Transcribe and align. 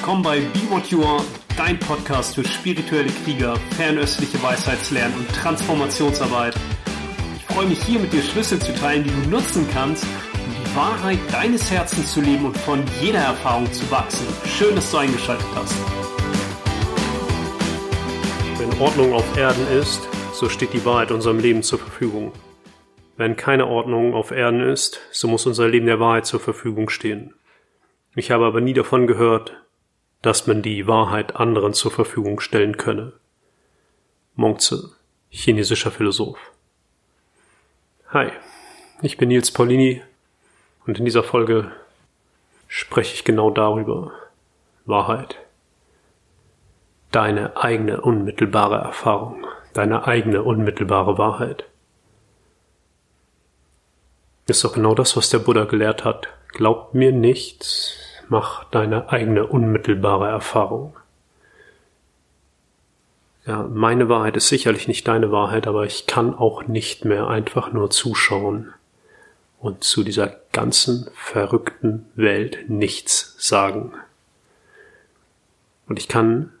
Willkommen 0.00 0.22
bei 0.22 0.40
Be 0.40 0.60
What 0.70 0.86
You 0.86 1.04
Are, 1.04 1.22
dein 1.58 1.78
Podcast 1.78 2.34
für 2.34 2.42
spirituelle 2.42 3.10
Krieger, 3.22 3.54
fernöstliche 3.76 4.42
Weisheitslernen 4.42 5.14
und 5.14 5.28
Transformationsarbeit. 5.28 6.54
Ich 7.36 7.44
freue 7.44 7.66
mich 7.66 7.82
hier 7.82 8.00
mit 8.00 8.10
dir 8.10 8.22
Schlüssel 8.22 8.58
zu 8.58 8.74
teilen, 8.76 9.04
die 9.04 9.10
du 9.10 9.28
nutzen 9.28 9.68
kannst, 9.74 10.04
um 10.04 10.54
die 10.64 10.74
Wahrheit 10.74 11.18
deines 11.30 11.70
Herzens 11.70 12.14
zu 12.14 12.22
leben 12.22 12.46
und 12.46 12.56
von 12.56 12.82
jeder 13.02 13.18
Erfahrung 13.18 13.70
zu 13.74 13.90
wachsen. 13.90 14.26
Schön, 14.46 14.74
dass 14.74 14.90
du 14.90 14.96
eingeschaltet 14.96 15.46
hast. 15.54 15.76
Wenn 18.56 18.80
Ordnung 18.80 19.12
auf 19.12 19.36
Erden 19.36 19.68
ist, 19.68 20.08
so 20.32 20.48
steht 20.48 20.72
die 20.72 20.86
Wahrheit 20.86 21.10
unserem 21.10 21.40
Leben 21.40 21.62
zur 21.62 21.78
Verfügung. 21.78 22.32
Wenn 23.18 23.36
keine 23.36 23.66
Ordnung 23.66 24.14
auf 24.14 24.30
Erden 24.30 24.60
ist, 24.62 25.02
so 25.10 25.28
muss 25.28 25.44
unser 25.44 25.68
Leben 25.68 25.84
der 25.84 26.00
Wahrheit 26.00 26.24
zur 26.24 26.40
Verfügung 26.40 26.88
stehen. 26.88 27.34
Ich 28.14 28.30
habe 28.30 28.46
aber 28.46 28.62
nie 28.62 28.72
davon 28.72 29.06
gehört, 29.06 29.60
dass 30.22 30.46
man 30.46 30.62
die 30.62 30.86
Wahrheit 30.86 31.36
anderen 31.36 31.72
zur 31.72 31.90
Verfügung 31.90 32.40
stellen 32.40 32.76
könne. 32.76 33.12
Mongze, 34.34 34.92
chinesischer 35.30 35.90
Philosoph. 35.90 36.38
Hi, 38.08 38.30
ich 39.02 39.16
bin 39.16 39.28
Nils 39.28 39.50
Paulini 39.50 40.02
und 40.86 40.98
in 40.98 41.04
dieser 41.04 41.22
Folge 41.22 41.72
spreche 42.68 43.14
ich 43.14 43.24
genau 43.24 43.50
darüber. 43.50 44.12
Wahrheit. 44.86 45.36
Deine 47.12 47.56
eigene 47.56 48.00
unmittelbare 48.00 48.76
Erfahrung, 48.76 49.46
deine 49.72 50.06
eigene 50.06 50.42
unmittelbare 50.42 51.18
Wahrheit. 51.18 51.64
Ist 54.46 54.64
doch 54.64 54.72
genau 54.72 54.94
das, 54.94 55.16
was 55.16 55.30
der 55.30 55.38
Buddha 55.38 55.64
gelehrt 55.64 56.04
hat. 56.04 56.28
Glaub 56.48 56.94
mir 56.94 57.12
nichts, 57.12 58.09
mach 58.30 58.64
deine 58.64 59.10
eigene 59.10 59.46
unmittelbare 59.46 60.28
Erfahrung. 60.28 60.96
Ja, 63.46 63.64
meine 63.64 64.08
Wahrheit 64.08 64.36
ist 64.36 64.48
sicherlich 64.48 64.86
nicht 64.86 65.08
deine 65.08 65.32
Wahrheit, 65.32 65.66
aber 65.66 65.84
ich 65.84 66.06
kann 66.06 66.34
auch 66.34 66.66
nicht 66.66 67.04
mehr 67.04 67.28
einfach 67.28 67.72
nur 67.72 67.90
zuschauen 67.90 68.72
und 69.58 69.82
zu 69.82 70.04
dieser 70.04 70.36
ganzen 70.52 71.10
verrückten 71.14 72.06
Welt 72.14 72.68
nichts 72.68 73.34
sagen. 73.38 73.92
Und 75.88 75.98
ich 75.98 76.06
kann, 76.06 76.52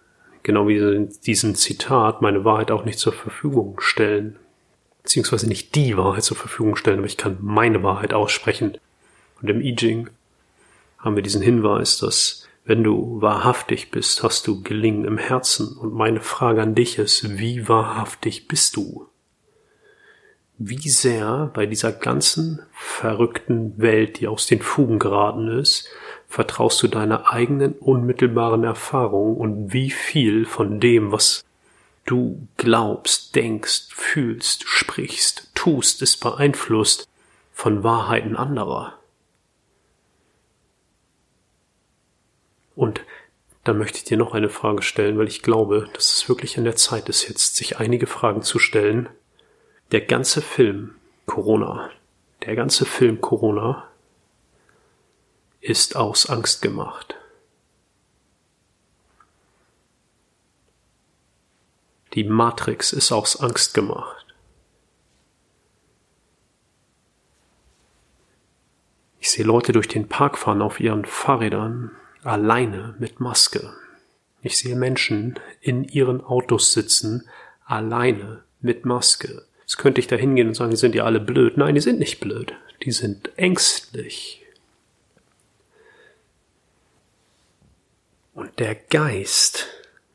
genau 0.42 0.66
wie 0.66 0.78
in 0.78 1.14
diesem 1.24 1.54
Zitat, 1.54 2.20
meine 2.20 2.44
Wahrheit 2.44 2.70
auch 2.70 2.84
nicht 2.84 2.98
zur 2.98 3.12
Verfügung 3.12 3.80
stellen. 3.80 4.36
Beziehungsweise 5.02 5.48
nicht 5.48 5.74
die 5.76 5.96
Wahrheit 5.96 6.24
zur 6.24 6.36
Verfügung 6.36 6.76
stellen, 6.76 6.98
aber 6.98 7.06
ich 7.06 7.16
kann 7.16 7.38
meine 7.40 7.82
Wahrheit 7.82 8.12
aussprechen. 8.12 8.76
Und 9.40 9.48
im 9.48 9.60
I 9.60 9.74
Ching 9.76 10.10
haben 11.00 11.16
wir 11.16 11.22
diesen 11.22 11.42
Hinweis, 11.42 11.98
dass 11.98 12.46
wenn 12.64 12.84
du 12.84 13.20
wahrhaftig 13.20 13.90
bist, 13.90 14.22
hast 14.22 14.46
du 14.46 14.62
Gelingen 14.62 15.04
im 15.04 15.18
Herzen. 15.18 15.76
Und 15.76 15.92
meine 15.92 16.20
Frage 16.20 16.62
an 16.62 16.74
dich 16.74 16.98
ist, 16.98 17.38
wie 17.38 17.68
wahrhaftig 17.68 18.46
bist 18.48 18.76
du? 18.76 19.08
Wie 20.58 20.88
sehr 20.90 21.50
bei 21.54 21.64
dieser 21.66 21.90
ganzen 21.90 22.60
verrückten 22.72 23.78
Welt, 23.78 24.20
die 24.20 24.28
aus 24.28 24.46
den 24.46 24.60
Fugen 24.60 24.98
geraten 24.98 25.48
ist, 25.48 25.88
vertraust 26.28 26.82
du 26.82 26.86
deiner 26.86 27.32
eigenen 27.32 27.72
unmittelbaren 27.72 28.62
Erfahrung 28.62 29.36
und 29.36 29.72
wie 29.72 29.90
viel 29.90 30.44
von 30.44 30.78
dem, 30.78 31.12
was 31.12 31.44
du 32.04 32.46
glaubst, 32.56 33.34
denkst, 33.34 33.88
fühlst, 33.90 34.64
sprichst, 34.68 35.50
tust, 35.54 36.02
ist 36.02 36.18
beeinflusst 36.18 37.08
von 37.52 37.82
Wahrheiten 37.82 38.36
anderer? 38.36 38.99
Und 42.74 43.00
dann 43.64 43.78
möchte 43.78 43.98
ich 43.98 44.04
dir 44.04 44.16
noch 44.16 44.32
eine 44.32 44.48
Frage 44.48 44.82
stellen, 44.82 45.18
weil 45.18 45.28
ich 45.28 45.42
glaube, 45.42 45.88
dass 45.92 46.14
es 46.14 46.28
wirklich 46.28 46.56
an 46.56 46.64
der 46.64 46.76
Zeit 46.76 47.08
ist, 47.08 47.28
jetzt 47.28 47.56
sich 47.56 47.78
einige 47.78 48.06
Fragen 48.06 48.42
zu 48.42 48.58
stellen. 48.58 49.08
Der 49.92 50.00
ganze 50.00 50.40
Film 50.40 50.94
Corona, 51.26 51.90
der 52.44 52.56
ganze 52.56 52.86
Film 52.86 53.20
Corona 53.20 53.86
ist 55.60 55.96
aus 55.96 56.28
Angst 56.30 56.62
gemacht. 56.62 57.16
Die 62.14 62.24
Matrix 62.24 62.92
ist 62.92 63.12
aus 63.12 63.38
Angst 63.40 63.74
gemacht. 63.74 64.34
Ich 69.20 69.30
sehe 69.30 69.44
Leute 69.44 69.72
durch 69.72 69.86
den 69.86 70.08
Park 70.08 70.38
fahren 70.38 70.62
auf 70.62 70.80
ihren 70.80 71.04
Fahrrädern 71.04 71.92
alleine 72.22 72.94
mit 72.98 73.20
Maske. 73.20 73.72
Ich 74.42 74.58
sehe 74.58 74.76
Menschen 74.76 75.38
in 75.60 75.84
ihren 75.84 76.20
Autos 76.22 76.72
sitzen, 76.72 77.28
alleine 77.64 78.42
mit 78.60 78.84
Maske. 78.84 79.44
Jetzt 79.60 79.78
könnte 79.78 80.00
ich 80.00 80.06
da 80.06 80.16
hingehen 80.16 80.48
und 80.48 80.54
sagen, 80.54 80.70
die 80.70 80.76
sind 80.76 80.94
ja 80.94 81.04
alle 81.04 81.20
blöd. 81.20 81.56
Nein, 81.56 81.74
die 81.74 81.80
sind 81.80 81.98
nicht 81.98 82.20
blöd. 82.20 82.54
Die 82.82 82.92
sind 82.92 83.30
ängstlich. 83.36 84.44
Und 88.34 88.58
der 88.58 88.74
Geist 88.74 89.68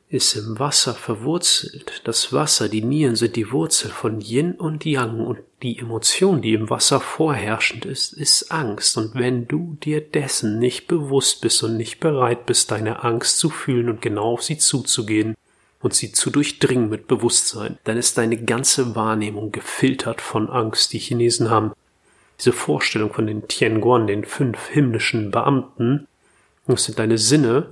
ist 0.08 0.34
im 0.34 0.58
Wasser 0.58 0.94
verwurzelt. 0.94 2.02
Das 2.04 2.32
Wasser, 2.32 2.68
die 2.68 2.82
Nieren 2.82 3.16
sind 3.16 3.36
die 3.36 3.50
Wurzel 3.52 3.90
von 3.90 4.20
Yin 4.20 4.52
und 4.52 4.84
Yang 4.84 5.20
und 5.20 5.38
die 5.62 5.78
Emotion, 5.78 6.42
die 6.42 6.52
im 6.52 6.68
Wasser 6.68 7.00
vorherrschend 7.00 7.84
ist, 7.86 8.12
ist 8.12 8.52
Angst. 8.52 8.96
Und 8.98 9.14
wenn 9.14 9.48
du 9.48 9.76
dir 9.82 10.00
dessen 10.00 10.58
nicht 10.58 10.86
bewusst 10.86 11.40
bist 11.40 11.62
und 11.62 11.76
nicht 11.76 11.98
bereit 12.00 12.46
bist, 12.46 12.70
deine 12.70 13.04
Angst 13.04 13.38
zu 13.38 13.48
fühlen 13.48 13.88
und 13.88 14.02
genau 14.02 14.32
auf 14.32 14.42
sie 14.42 14.58
zuzugehen 14.58 15.34
und 15.80 15.94
sie 15.94 16.12
zu 16.12 16.30
durchdringen 16.30 16.90
mit 16.90 17.08
Bewusstsein, 17.08 17.78
dann 17.84 17.96
ist 17.96 18.18
deine 18.18 18.36
ganze 18.36 18.94
Wahrnehmung 18.94 19.50
gefiltert 19.50 20.20
von 20.20 20.50
Angst. 20.50 20.92
Die 20.92 20.98
Chinesen 20.98 21.50
haben 21.50 21.72
diese 22.38 22.52
Vorstellung 22.52 23.12
von 23.12 23.26
den 23.26 23.48
Tianguan, 23.48 24.06
den 24.06 24.24
fünf 24.24 24.68
himmlischen 24.68 25.30
Beamten, 25.30 26.06
das 26.66 26.84
sind 26.84 26.98
deine 26.98 27.16
Sinne, 27.16 27.70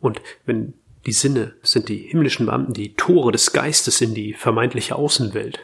und 0.00 0.20
wenn 0.44 0.74
die 1.06 1.12
Sinne 1.12 1.54
sind 1.62 1.88
die 1.88 1.96
himmlischen 1.96 2.46
Beamten, 2.46 2.72
die 2.72 2.94
Tore 2.94 3.32
des 3.32 3.52
Geistes 3.52 4.00
in 4.00 4.14
die 4.14 4.34
vermeintliche 4.34 4.96
Außenwelt. 4.96 5.60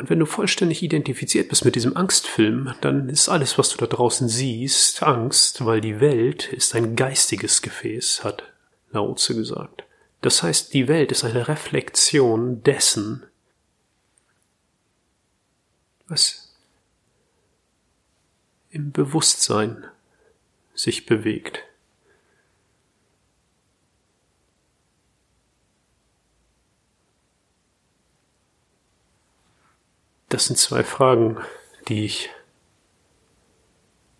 Und 0.00 0.08
wenn 0.08 0.18
du 0.18 0.24
vollständig 0.24 0.82
identifiziert 0.82 1.50
bist 1.50 1.66
mit 1.66 1.74
diesem 1.74 1.94
Angstfilm, 1.94 2.74
dann 2.80 3.10
ist 3.10 3.28
alles, 3.28 3.58
was 3.58 3.68
du 3.68 3.76
da 3.76 3.84
draußen 3.84 4.30
siehst, 4.30 5.02
Angst, 5.02 5.66
weil 5.66 5.82
die 5.82 6.00
Welt 6.00 6.50
ist 6.54 6.74
ein 6.74 6.96
geistiges 6.96 7.60
Gefäß, 7.60 8.24
hat 8.24 8.44
Lao 8.92 9.14
Tzu 9.14 9.36
gesagt. 9.36 9.84
Das 10.22 10.42
heißt, 10.42 10.72
die 10.72 10.88
Welt 10.88 11.12
ist 11.12 11.22
eine 11.22 11.48
Reflexion 11.48 12.62
dessen, 12.62 13.26
was 16.08 16.56
im 18.70 18.92
Bewusstsein 18.92 19.84
sich 20.72 21.04
bewegt. 21.04 21.62
Das 30.30 30.46
sind 30.46 30.56
zwei 30.56 30.84
Fragen, 30.84 31.38
die 31.88 32.04
ich 32.04 32.30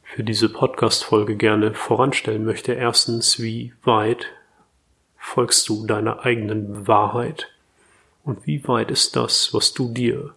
für 0.02 0.24
diese 0.24 0.48
Podcast-Folge 0.48 1.36
gerne 1.36 1.72
voranstellen 1.72 2.44
möchte. 2.44 2.72
Erstens, 2.72 3.38
wie 3.38 3.74
weit 3.84 4.26
folgst 5.16 5.68
du 5.68 5.86
deiner 5.86 6.24
eigenen 6.24 6.88
Wahrheit? 6.88 7.52
Und 8.24 8.44
wie 8.44 8.66
weit 8.66 8.90
ist 8.90 9.14
das, 9.14 9.54
was 9.54 9.72
du 9.72 9.92
dir 9.94 10.34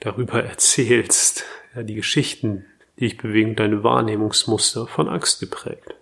darüber 0.00 0.42
erzählst, 0.42 1.44
ja, 1.76 1.84
die 1.84 1.94
Geschichten, 1.94 2.66
die 2.98 3.04
dich 3.04 3.18
bewegen, 3.18 3.54
deine 3.54 3.84
Wahrnehmungsmuster 3.84 4.88
von 4.88 5.08
Angst 5.08 5.38
geprägt? 5.38 5.94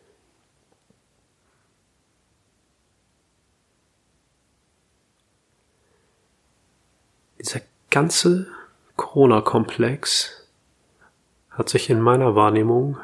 Dieser 7.43 7.61
ganze 7.91 8.47
Corona-Komplex 8.95 10.47
hat 11.51 11.69
sich 11.69 11.91
in 11.91 12.01
meiner 12.01 12.37
Wahrnehmung 12.37 12.99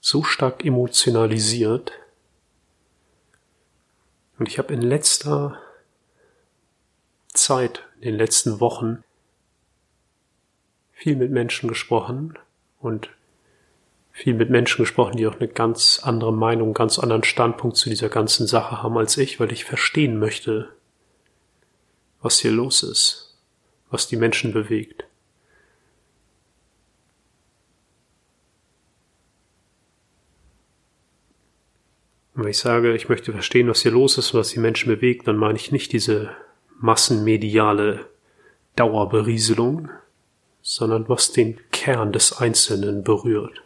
so 0.00 0.22
stark 0.22 0.64
emotionalisiert. 0.64 1.90
Und 4.38 4.48
ich 4.48 4.58
habe 4.58 4.72
in 4.72 4.82
letzter 4.82 5.60
Zeit, 7.32 7.82
in 7.96 8.02
den 8.02 8.18
letzten 8.18 8.60
Wochen 8.60 9.02
viel 10.92 11.16
mit 11.16 11.32
Menschen 11.32 11.68
gesprochen 11.68 12.38
und 12.78 13.10
viel 14.12 14.34
mit 14.34 14.48
Menschen 14.48 14.82
gesprochen, 14.84 15.16
die 15.16 15.26
auch 15.26 15.40
eine 15.40 15.48
ganz 15.48 15.98
andere 16.04 16.32
Meinung, 16.32 16.72
ganz 16.72 17.00
anderen 17.00 17.24
Standpunkt 17.24 17.76
zu 17.76 17.88
dieser 17.88 18.08
ganzen 18.08 18.46
Sache 18.46 18.80
haben 18.80 18.96
als 18.96 19.16
ich, 19.16 19.40
weil 19.40 19.50
ich 19.50 19.64
verstehen 19.64 20.20
möchte, 20.20 20.72
was 22.22 22.38
hier 22.38 22.52
los 22.52 22.82
ist, 22.82 23.36
was 23.90 24.06
die 24.06 24.16
Menschen 24.16 24.52
bewegt. 24.52 25.04
Und 32.34 32.44
wenn 32.44 32.50
ich 32.50 32.58
sage, 32.58 32.94
ich 32.94 33.08
möchte 33.08 33.32
verstehen, 33.32 33.68
was 33.68 33.82
hier 33.82 33.90
los 33.90 34.16
ist 34.16 34.32
was 34.32 34.48
die 34.48 34.60
Menschen 34.60 34.88
bewegt, 34.88 35.28
dann 35.28 35.36
meine 35.36 35.58
ich 35.58 35.70
nicht 35.70 35.92
diese 35.92 36.34
massenmediale 36.78 38.08
Dauerberieselung, 38.76 39.90
sondern 40.62 41.08
was 41.08 41.32
den 41.32 41.60
Kern 41.72 42.12
des 42.12 42.32
Einzelnen 42.38 43.04
berührt. 43.04 43.62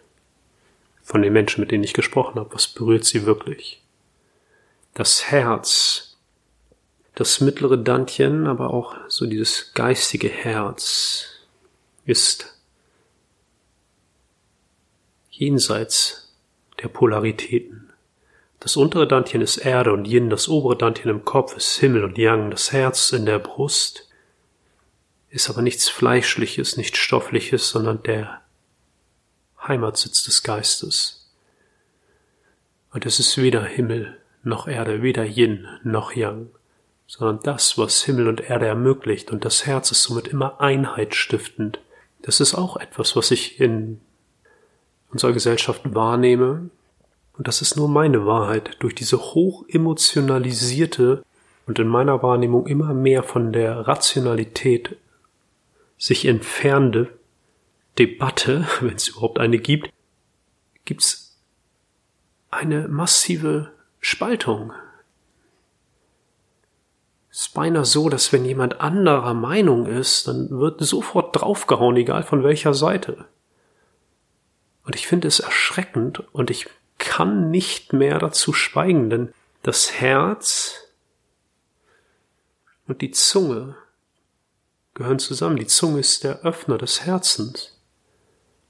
Von 1.02 1.22
den 1.22 1.32
Menschen, 1.32 1.60
mit 1.60 1.70
denen 1.70 1.84
ich 1.84 1.92
gesprochen 1.92 2.40
habe, 2.40 2.52
was 2.52 2.66
berührt 2.66 3.04
sie 3.04 3.24
wirklich? 3.24 3.82
Das 4.94 5.30
Herz 5.30 6.15
das 7.16 7.40
mittlere 7.40 7.78
Dantchen, 7.78 8.46
aber 8.46 8.72
auch 8.72 8.94
so 9.08 9.26
dieses 9.26 9.72
geistige 9.72 10.28
Herz 10.28 11.24
ist 12.04 12.54
jenseits 15.30 16.34
der 16.82 16.88
Polaritäten. 16.88 17.90
Das 18.60 18.76
untere 18.76 19.08
Dantchen 19.08 19.40
ist 19.40 19.56
Erde 19.56 19.94
und 19.94 20.06
Yin, 20.06 20.28
das 20.28 20.46
obere 20.48 20.76
Dantchen 20.76 21.10
im 21.10 21.24
Kopf 21.24 21.56
ist 21.56 21.76
Himmel 21.76 22.04
und 22.04 22.18
Yang, 22.18 22.50
das 22.50 22.72
Herz 22.72 23.12
in 23.12 23.24
der 23.24 23.38
Brust 23.38 24.10
ist 25.30 25.48
aber 25.48 25.62
nichts 25.62 25.88
Fleischliches, 25.88 26.76
nichts 26.76 26.98
Stoffliches, 26.98 27.70
sondern 27.70 28.02
der 28.02 28.42
Heimatsitz 29.66 30.22
des 30.22 30.42
Geistes. 30.42 31.30
Und 32.90 33.06
es 33.06 33.18
ist 33.18 33.38
weder 33.38 33.64
Himmel 33.64 34.18
noch 34.42 34.68
Erde, 34.68 35.02
weder 35.02 35.24
Yin 35.24 35.66
noch 35.82 36.12
Yang, 36.12 36.50
sondern 37.06 37.42
das, 37.42 37.78
was 37.78 38.02
Himmel 38.02 38.28
und 38.28 38.40
Erde 38.40 38.66
ermöglicht, 38.66 39.30
und 39.30 39.44
das 39.44 39.66
Herz 39.66 39.90
ist 39.90 40.02
somit 40.02 40.28
immer 40.28 40.60
einheitsstiftend. 40.60 41.80
Das 42.22 42.40
ist 42.40 42.54
auch 42.54 42.76
etwas, 42.76 43.14
was 43.16 43.30
ich 43.30 43.60
in 43.60 44.00
unserer 45.12 45.32
Gesellschaft 45.32 45.82
wahrnehme, 45.94 46.70
und 47.38 47.48
das 47.48 47.62
ist 47.62 47.76
nur 47.76 47.88
meine 47.88 48.26
Wahrheit, 48.26 48.76
durch 48.80 48.94
diese 48.94 49.18
hoch 49.18 49.64
emotionalisierte 49.68 51.22
und 51.66 51.78
in 51.78 51.88
meiner 51.88 52.22
Wahrnehmung 52.22 52.66
immer 52.66 52.94
mehr 52.94 53.22
von 53.22 53.52
der 53.52 53.86
Rationalität 53.86 54.96
sich 55.98 56.24
entfernende 56.26 57.10
Debatte, 57.98 58.66
wenn 58.80 58.94
es 58.94 59.08
überhaupt 59.08 59.38
eine 59.38 59.58
gibt, 59.58 59.90
gibt 60.84 61.02
es 61.02 61.36
eine 62.50 62.88
massive 62.88 63.72
Spaltung. 64.00 64.72
Es 67.36 67.48
ist 67.48 67.52
beinahe 67.52 67.84
so, 67.84 68.08
dass 68.08 68.32
wenn 68.32 68.46
jemand 68.46 68.80
anderer 68.80 69.34
Meinung 69.34 69.84
ist, 69.84 70.26
dann 70.26 70.48
wird 70.48 70.80
sofort 70.80 71.38
draufgehauen, 71.38 71.94
egal 71.96 72.22
von 72.22 72.42
welcher 72.42 72.72
Seite. 72.72 73.26
Und 74.86 74.94
ich 74.94 75.06
finde 75.06 75.28
es 75.28 75.40
erschreckend 75.40 76.24
und 76.32 76.50
ich 76.50 76.66
kann 76.96 77.50
nicht 77.50 77.92
mehr 77.92 78.18
dazu 78.18 78.54
schweigen, 78.54 79.10
denn 79.10 79.34
das 79.62 79.92
Herz 79.92 80.88
und 82.88 83.02
die 83.02 83.10
Zunge 83.10 83.76
gehören 84.94 85.18
zusammen. 85.18 85.56
Die 85.56 85.66
Zunge 85.66 86.00
ist 86.00 86.24
der 86.24 86.40
Öffner 86.40 86.78
des 86.78 87.02
Herzens. 87.04 87.78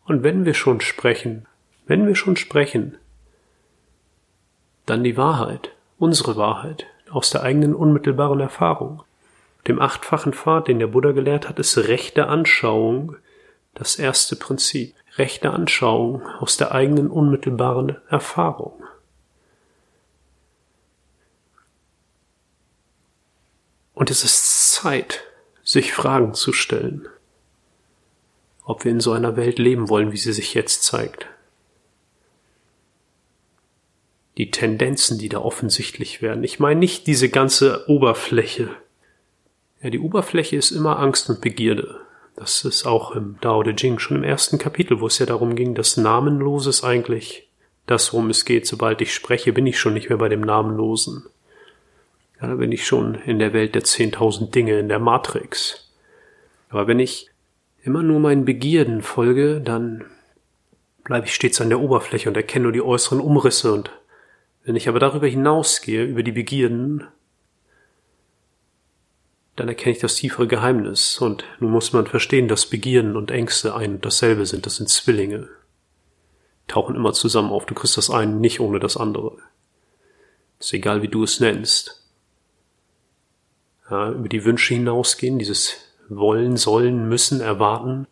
Und 0.06 0.24
wenn 0.24 0.44
wir 0.44 0.54
schon 0.54 0.80
sprechen, 0.80 1.46
wenn 1.86 2.04
wir 2.04 2.16
schon 2.16 2.34
sprechen, 2.34 2.98
dann 4.86 5.04
die 5.04 5.16
Wahrheit, 5.16 5.70
unsere 5.98 6.34
Wahrheit, 6.34 6.84
aus 7.16 7.30
der 7.30 7.42
eigenen 7.42 7.74
unmittelbaren 7.74 8.40
Erfahrung. 8.40 9.02
Dem 9.66 9.80
achtfachen 9.80 10.34
Pfad, 10.34 10.68
den 10.68 10.78
der 10.78 10.88
Buddha 10.88 11.12
gelehrt 11.12 11.48
hat, 11.48 11.58
ist 11.58 11.78
rechte 11.78 12.26
Anschauung 12.26 13.16
das 13.72 13.96
erste 13.96 14.36
Prinzip 14.36 14.94
rechte 15.16 15.50
Anschauung 15.50 16.26
aus 16.40 16.58
der 16.58 16.72
eigenen 16.72 17.10
unmittelbaren 17.10 17.96
Erfahrung. 18.10 18.84
Und 23.94 24.10
es 24.10 24.22
ist 24.22 24.72
Zeit, 24.72 25.22
sich 25.64 25.94
Fragen 25.94 26.34
zu 26.34 26.52
stellen, 26.52 27.08
ob 28.62 28.84
wir 28.84 28.92
in 28.92 29.00
so 29.00 29.12
einer 29.12 29.36
Welt 29.36 29.58
leben 29.58 29.88
wollen, 29.88 30.12
wie 30.12 30.18
sie 30.18 30.34
sich 30.34 30.52
jetzt 30.52 30.84
zeigt. 30.84 31.26
Die 34.38 34.50
Tendenzen, 34.50 35.18
die 35.18 35.28
da 35.28 35.38
offensichtlich 35.38 36.20
werden. 36.22 36.44
Ich 36.44 36.60
meine 36.60 36.78
nicht 36.80 37.06
diese 37.06 37.28
ganze 37.28 37.88
Oberfläche. 37.88 38.70
Ja, 39.82 39.90
die 39.90 39.98
Oberfläche 39.98 40.56
ist 40.56 40.70
immer 40.70 40.98
Angst 40.98 41.30
und 41.30 41.40
Begierde. 41.40 42.00
Das 42.36 42.64
ist 42.64 42.86
auch 42.86 43.12
im 43.12 43.38
Dao 43.40 43.62
De 43.62 43.74
Jing 43.74 43.98
schon 43.98 44.18
im 44.18 44.24
ersten 44.24 44.58
Kapitel, 44.58 45.00
wo 45.00 45.06
es 45.06 45.18
ja 45.18 45.26
darum 45.26 45.56
ging, 45.56 45.74
dass 45.74 45.96
Namenloses 45.96 46.84
eigentlich 46.84 47.48
das, 47.86 48.12
worum 48.12 48.28
es 48.28 48.44
geht. 48.44 48.66
Sobald 48.66 49.00
ich 49.00 49.14
spreche, 49.14 49.54
bin 49.54 49.66
ich 49.66 49.78
schon 49.78 49.94
nicht 49.94 50.10
mehr 50.10 50.18
bei 50.18 50.28
dem 50.28 50.42
Namenlosen. 50.42 51.24
Ja, 52.40 52.48
da 52.48 52.54
bin 52.56 52.72
ich 52.72 52.86
schon 52.86 53.14
in 53.14 53.38
der 53.38 53.54
Welt 53.54 53.74
der 53.74 53.84
zehntausend 53.84 54.54
Dinge, 54.54 54.78
in 54.78 54.90
der 54.90 54.98
Matrix. 54.98 55.90
Aber 56.68 56.86
wenn 56.86 56.98
ich 56.98 57.30
immer 57.82 58.02
nur 58.02 58.20
meinen 58.20 58.44
Begierden 58.44 59.00
folge, 59.00 59.60
dann 59.60 60.04
bleibe 61.04 61.26
ich 61.26 61.34
stets 61.34 61.60
an 61.60 61.70
der 61.70 61.80
Oberfläche 61.80 62.28
und 62.28 62.36
erkenne 62.36 62.64
nur 62.64 62.72
die 62.72 62.82
äußeren 62.82 63.20
Umrisse 63.20 63.72
und 63.72 63.90
wenn 64.66 64.74
ich 64.74 64.88
aber 64.88 64.98
darüber 64.98 65.28
hinausgehe, 65.28 66.04
über 66.04 66.24
die 66.24 66.32
Begierden, 66.32 67.06
dann 69.54 69.68
erkenne 69.68 69.92
ich 69.94 70.00
das 70.00 70.16
tiefere 70.16 70.48
Geheimnis. 70.48 71.18
Und 71.18 71.44
nun 71.60 71.70
muss 71.70 71.92
man 71.92 72.08
verstehen, 72.08 72.48
dass 72.48 72.66
Begierden 72.66 73.16
und 73.16 73.30
Ängste 73.30 73.76
ein 73.76 73.94
und 73.94 74.04
dasselbe 74.04 74.44
sind. 74.44 74.66
Das 74.66 74.74
sind 74.76 74.88
Zwillinge. 74.88 75.48
Tauchen 76.66 76.96
immer 76.96 77.12
zusammen 77.12 77.52
auf. 77.52 77.64
Du 77.64 77.74
kriegst 77.74 77.96
das 77.96 78.10
eine 78.10 78.32
nicht 78.32 78.58
ohne 78.58 78.80
das 78.80 78.96
andere. 78.96 79.38
Ist 80.58 80.72
egal, 80.72 81.00
wie 81.00 81.08
du 81.08 81.22
es 81.22 81.38
nennst. 81.38 82.02
Ja, 83.88 84.10
über 84.10 84.28
die 84.28 84.44
Wünsche 84.44 84.74
hinausgehen, 84.74 85.38
dieses 85.38 85.76
wollen, 86.08 86.56
sollen, 86.56 87.08
müssen, 87.08 87.40
erwarten. 87.40 88.08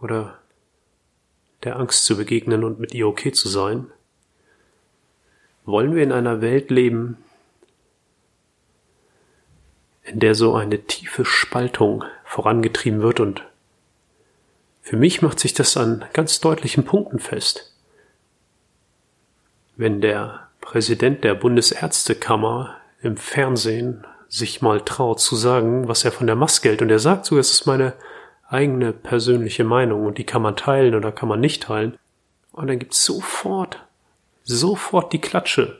Oder 0.00 0.38
der 1.62 1.76
Angst 1.76 2.06
zu 2.06 2.16
begegnen 2.16 2.64
und 2.64 2.80
mit 2.80 2.94
ihr 2.94 3.06
okay 3.06 3.32
zu 3.32 3.46
sein. 3.46 3.92
Wollen 5.70 5.94
wir 5.94 6.02
in 6.02 6.12
einer 6.12 6.40
Welt 6.40 6.70
leben, 6.70 7.18
in 10.02 10.18
der 10.18 10.34
so 10.34 10.54
eine 10.54 10.80
tiefe 10.80 11.24
Spaltung 11.24 12.04
vorangetrieben 12.24 13.02
wird 13.02 13.20
und 13.20 13.44
für 14.80 14.96
mich 14.96 15.22
macht 15.22 15.38
sich 15.38 15.54
das 15.54 15.76
an 15.76 16.04
ganz 16.12 16.40
deutlichen 16.40 16.84
Punkten 16.84 17.20
fest. 17.20 17.76
Wenn 19.76 20.00
der 20.00 20.48
Präsident 20.60 21.22
der 21.22 21.34
Bundesärztekammer 21.34 22.76
im 23.02 23.16
Fernsehen 23.16 24.04
sich 24.26 24.62
mal 24.62 24.80
traut 24.80 25.20
zu 25.20 25.36
sagen, 25.36 25.86
was 25.86 26.04
er 26.04 26.10
von 26.10 26.26
der 26.26 26.36
Maske 26.36 26.70
hält, 26.70 26.82
und 26.82 26.90
er 26.90 26.98
sagt 26.98 27.26
so, 27.26 27.38
es 27.38 27.52
ist 27.52 27.66
meine 27.66 27.92
eigene 28.48 28.92
persönliche 28.92 29.62
Meinung 29.62 30.04
und 30.06 30.18
die 30.18 30.24
kann 30.24 30.42
man 30.42 30.56
teilen 30.56 30.96
oder 30.96 31.12
kann 31.12 31.28
man 31.28 31.40
nicht 31.40 31.62
teilen, 31.62 31.96
und 32.52 32.66
dann 32.66 32.78
gibt's 32.80 33.04
sofort, 33.04 33.84
sofort 34.50 35.12
die 35.12 35.20
Klatsche 35.20 35.78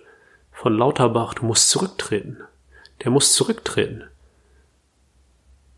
von 0.53 0.77
Lauterbach, 0.77 1.35
du 1.35 1.47
musst 1.47 1.71
zurücktreten. 1.71 2.39
Der 3.03 3.11
muss 3.11 3.33
zurücktreten. 3.33 4.05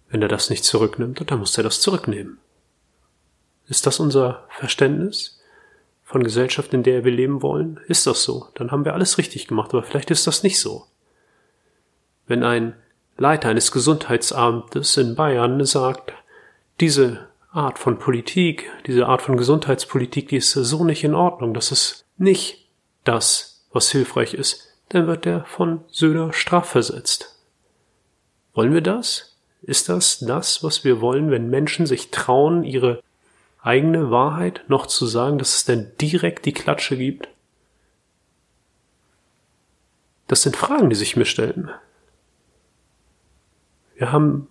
Wenn 0.08 0.22
er 0.22 0.28
das 0.28 0.50
nicht 0.50 0.64
zurücknimmt, 0.64 1.30
dann 1.30 1.38
muss 1.38 1.56
er 1.56 1.64
das 1.64 1.80
zurücknehmen. 1.80 2.38
Ist 3.68 3.86
das 3.86 4.00
unser 4.00 4.44
Verständnis 4.50 5.40
von 6.04 6.22
Gesellschaft, 6.22 6.74
in 6.74 6.82
der 6.82 7.04
wir 7.04 7.12
leben 7.12 7.42
wollen? 7.42 7.80
Ist 7.88 8.06
das 8.06 8.24
so? 8.24 8.48
Dann 8.54 8.70
haben 8.70 8.84
wir 8.84 8.92
alles 8.92 9.18
richtig 9.18 9.46
gemacht, 9.46 9.72
aber 9.72 9.82
vielleicht 9.82 10.10
ist 10.10 10.26
das 10.26 10.42
nicht 10.42 10.60
so. 10.60 10.86
Wenn 12.26 12.44
ein 12.44 12.74
Leiter 13.16 13.48
eines 13.48 13.72
Gesundheitsamtes 13.72 14.96
in 14.96 15.14
Bayern 15.14 15.64
sagt, 15.64 16.12
diese 16.80 17.28
Art 17.50 17.78
von 17.78 17.98
Politik, 17.98 18.70
diese 18.86 19.06
Art 19.06 19.22
von 19.22 19.36
Gesundheitspolitik, 19.36 20.28
die 20.28 20.36
ist 20.36 20.52
so 20.52 20.84
nicht 20.84 21.04
in 21.04 21.14
Ordnung, 21.14 21.54
das 21.54 21.70
ist 21.70 22.04
nicht 22.16 22.61
das, 23.04 23.64
was 23.72 23.90
hilfreich 23.90 24.34
ist, 24.34 24.68
dann 24.88 25.06
wird 25.06 25.26
er 25.26 25.44
von 25.44 25.84
Söder 25.90 26.32
strafversetzt. 26.32 27.38
Wollen 28.54 28.74
wir 28.74 28.82
das? 28.82 29.36
Ist 29.62 29.88
das 29.88 30.18
das, 30.18 30.62
was 30.62 30.84
wir 30.84 31.00
wollen, 31.00 31.30
wenn 31.30 31.48
Menschen 31.48 31.86
sich 31.86 32.10
trauen, 32.10 32.64
ihre 32.64 33.02
eigene 33.62 34.10
Wahrheit 34.10 34.64
noch 34.68 34.86
zu 34.86 35.06
sagen, 35.06 35.38
dass 35.38 35.54
es 35.54 35.64
denn 35.64 35.92
direkt 36.00 36.44
die 36.46 36.52
Klatsche 36.52 36.96
gibt? 36.96 37.28
Das 40.26 40.42
sind 40.42 40.56
Fragen, 40.56 40.90
die 40.90 40.96
sich 40.96 41.16
mir 41.16 41.24
stellen. 41.24 41.70
Wir 43.94 44.12
haben 44.12 44.48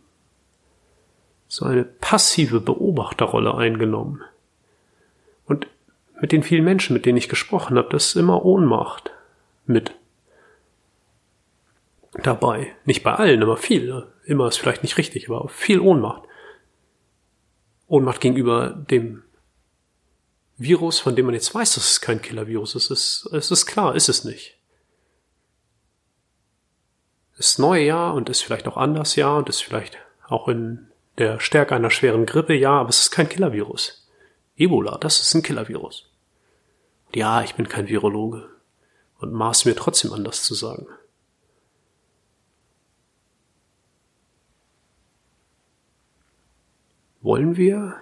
so 1.47 1.65
eine 1.65 1.83
passive 1.83 2.61
Beobachterrolle 2.61 3.53
eingenommen. 3.55 4.23
Mit 6.21 6.31
den 6.31 6.43
vielen 6.43 6.63
Menschen, 6.63 6.93
mit 6.93 7.07
denen 7.07 7.17
ich 7.17 7.29
gesprochen 7.29 7.79
habe, 7.79 7.89
das 7.89 8.05
ist 8.05 8.15
immer 8.15 8.45
Ohnmacht 8.45 9.11
mit 9.65 9.95
dabei. 12.13 12.75
Nicht 12.85 13.01
bei 13.01 13.15
allen, 13.15 13.41
aber 13.41 13.57
viel. 13.57 14.07
Immer 14.25 14.47
ist 14.47 14.57
vielleicht 14.57 14.83
nicht 14.83 14.99
richtig, 14.99 15.29
aber 15.29 15.49
viel 15.49 15.79
Ohnmacht. 15.79 16.21
Ohnmacht 17.87 18.21
gegenüber 18.21 18.69
dem 18.69 19.23
Virus, 20.57 20.99
von 20.99 21.15
dem 21.15 21.25
man 21.25 21.33
jetzt 21.33 21.55
weiß, 21.55 21.73
dass 21.73 21.89
es 21.89 22.01
kein 22.01 22.21
Killer-Virus 22.21 22.75
ist. 22.75 22.91
Es 22.91 23.23
ist, 23.25 23.33
es 23.33 23.49
ist 23.49 23.65
klar, 23.65 23.95
ist 23.95 24.07
es 24.07 24.23
nicht. 24.23 24.59
Das 27.35 27.57
neue 27.57 27.83
Jahr 27.83 28.13
und 28.13 28.29
ist 28.29 28.43
vielleicht 28.43 28.67
auch 28.67 28.77
anders 28.77 29.15
Jahr 29.15 29.37
und 29.37 29.49
ist 29.49 29.63
vielleicht 29.63 29.97
auch 30.27 30.47
in 30.47 30.87
der 31.17 31.39
Stärke 31.39 31.73
einer 31.75 31.89
schweren 31.89 32.27
Grippe, 32.27 32.53
ja, 32.53 32.73
aber 32.73 32.89
es 32.89 32.99
ist 32.99 33.11
kein 33.11 33.27
Killer-Virus. 33.27 34.07
Ebola, 34.55 34.99
das 34.99 35.19
ist 35.19 35.33
ein 35.33 35.41
Killer-Virus. 35.41 36.10
Ja, 37.13 37.41
ich 37.43 37.55
bin 37.55 37.67
kein 37.67 37.87
Virologe 37.87 38.49
und 39.19 39.33
maß 39.33 39.65
mir 39.65 39.75
trotzdem 39.75 40.13
an, 40.13 40.23
das 40.23 40.43
zu 40.43 40.53
sagen. 40.53 40.87
Wollen 47.21 47.55
wir 47.55 47.97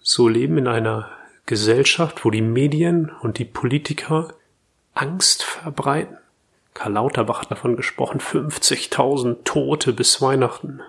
so 0.00 0.28
leben 0.28 0.58
in 0.58 0.66
einer 0.66 1.10
Gesellschaft, 1.46 2.24
wo 2.24 2.30
die 2.30 2.42
Medien 2.42 3.10
und 3.22 3.38
die 3.38 3.44
Politiker 3.44 4.34
Angst 4.92 5.42
verbreiten? 5.42 6.18
Karl 6.74 6.92
Lauterbach 6.92 7.42
hat 7.42 7.50
davon 7.50 7.76
gesprochen, 7.76 8.20
50.000 8.20 9.44
Tote 9.44 9.92
bis 9.92 10.20
Weihnachten. 10.20 10.80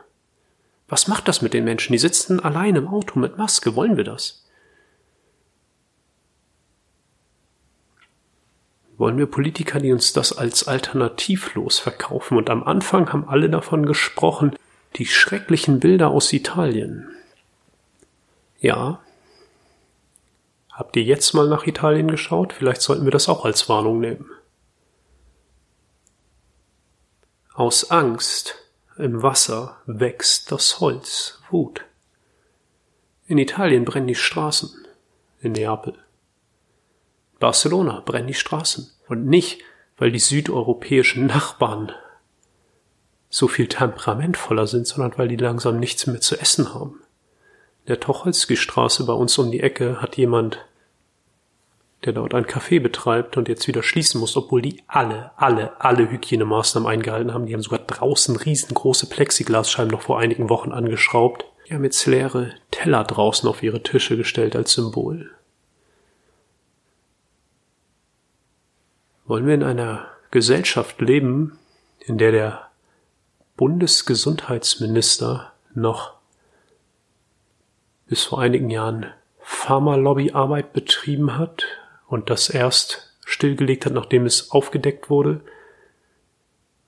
Was 0.87 1.07
macht 1.07 1.27
das 1.27 1.41
mit 1.41 1.53
den 1.53 1.63
Menschen? 1.63 1.93
Die 1.93 1.99
sitzen 1.99 2.39
allein 2.39 2.75
im 2.75 2.87
Auto 2.87 3.17
mit 3.17 3.37
Maske. 3.37 3.75
Wollen 3.75 3.95
wir 3.95 4.03
das? 4.03 4.45
Wollen 9.01 9.17
wir 9.17 9.25
Politiker, 9.25 9.79
die 9.79 9.91
uns 9.91 10.13
das 10.13 10.37
als 10.37 10.67
alternativlos 10.67 11.79
verkaufen? 11.79 12.37
Und 12.37 12.51
am 12.51 12.63
Anfang 12.63 13.11
haben 13.11 13.27
alle 13.27 13.49
davon 13.49 13.87
gesprochen, 13.87 14.55
die 14.97 15.07
schrecklichen 15.07 15.79
Bilder 15.79 16.09
aus 16.11 16.31
Italien. 16.31 17.09
Ja. 18.59 19.01
Habt 20.71 20.95
ihr 20.97 21.01
jetzt 21.01 21.33
mal 21.33 21.47
nach 21.47 21.65
Italien 21.65 22.09
geschaut? 22.09 22.53
Vielleicht 22.53 22.83
sollten 22.83 23.03
wir 23.03 23.11
das 23.11 23.27
auch 23.27 23.43
als 23.43 23.67
Warnung 23.67 24.01
nehmen. 24.01 24.29
Aus 27.55 27.89
Angst 27.89 28.53
im 28.99 29.23
Wasser 29.23 29.77
wächst 29.87 30.51
das 30.51 30.79
Holz, 30.79 31.41
Wut. 31.49 31.81
In 33.25 33.39
Italien 33.39 33.83
brennen 33.83 34.05
die 34.05 34.13
Straßen, 34.13 34.69
in 35.39 35.53
Neapel. 35.53 35.97
Barcelona 37.41 38.01
brennen 38.05 38.27
die 38.27 38.33
Straßen. 38.33 38.89
Und 39.09 39.25
nicht, 39.25 39.61
weil 39.97 40.11
die 40.13 40.19
südeuropäischen 40.19 41.25
Nachbarn 41.25 41.91
so 43.29 43.49
viel 43.49 43.67
temperamentvoller 43.67 44.67
sind, 44.67 44.87
sondern 44.87 45.17
weil 45.17 45.27
die 45.27 45.35
langsam 45.35 45.77
nichts 45.79 46.07
mehr 46.07 46.21
zu 46.21 46.39
essen 46.39 46.73
haben 46.73 47.01
der 47.87 47.99
Tocholski-Straße 47.99 49.05
bei 49.05 49.13
uns 49.13 49.37
um 49.37 49.51
die 49.51 49.61
Ecke 49.61 50.01
hat 50.01 50.17
jemand, 50.17 50.59
der 52.05 52.13
dort 52.13 52.33
ein 52.33 52.45
Café 52.45 52.79
betreibt 52.79 53.37
und 53.37 53.47
jetzt 53.47 53.67
wieder 53.67 53.83
schließen 53.83 54.19
muss, 54.19 54.35
obwohl 54.35 54.61
die 54.61 54.81
alle, 54.87 55.31
alle, 55.35 55.79
alle 55.79 56.09
Hygienemaßnahmen 56.09 56.89
eingehalten 56.89 57.33
haben. 57.33 57.45
Die 57.45 57.53
haben 57.53 57.61
sogar 57.61 57.79
draußen 57.79 58.35
riesengroße 58.35 59.07
Plexiglasscheiben 59.07 59.91
noch 59.91 60.01
vor 60.01 60.19
einigen 60.19 60.49
Wochen 60.49 60.71
angeschraubt. 60.71 61.45
Die 61.67 61.73
haben 61.73 61.83
jetzt 61.83 62.05
leere 62.05 62.53
Teller 62.71 63.03
draußen 63.03 63.47
auf 63.47 63.61
ihre 63.61 63.83
Tische 63.83 64.17
gestellt 64.17 64.55
als 64.55 64.73
Symbol. 64.73 65.31
Wollen 69.31 69.47
wir 69.47 69.53
in 69.53 69.63
einer 69.63 70.09
Gesellschaft 70.29 70.99
leben, 70.99 71.57
in 71.99 72.17
der 72.17 72.33
der 72.33 72.67
Bundesgesundheitsminister 73.55 75.53
noch 75.73 76.15
bis 78.07 78.23
vor 78.23 78.41
einigen 78.41 78.69
Jahren 78.69 79.05
Pharmalobbyarbeit 79.39 80.73
betrieben 80.73 81.37
hat 81.37 81.63
und 82.07 82.29
das 82.29 82.49
erst 82.49 83.15
stillgelegt 83.23 83.85
hat, 83.85 83.93
nachdem 83.93 84.25
es 84.25 84.51
aufgedeckt 84.51 85.09
wurde? 85.09 85.39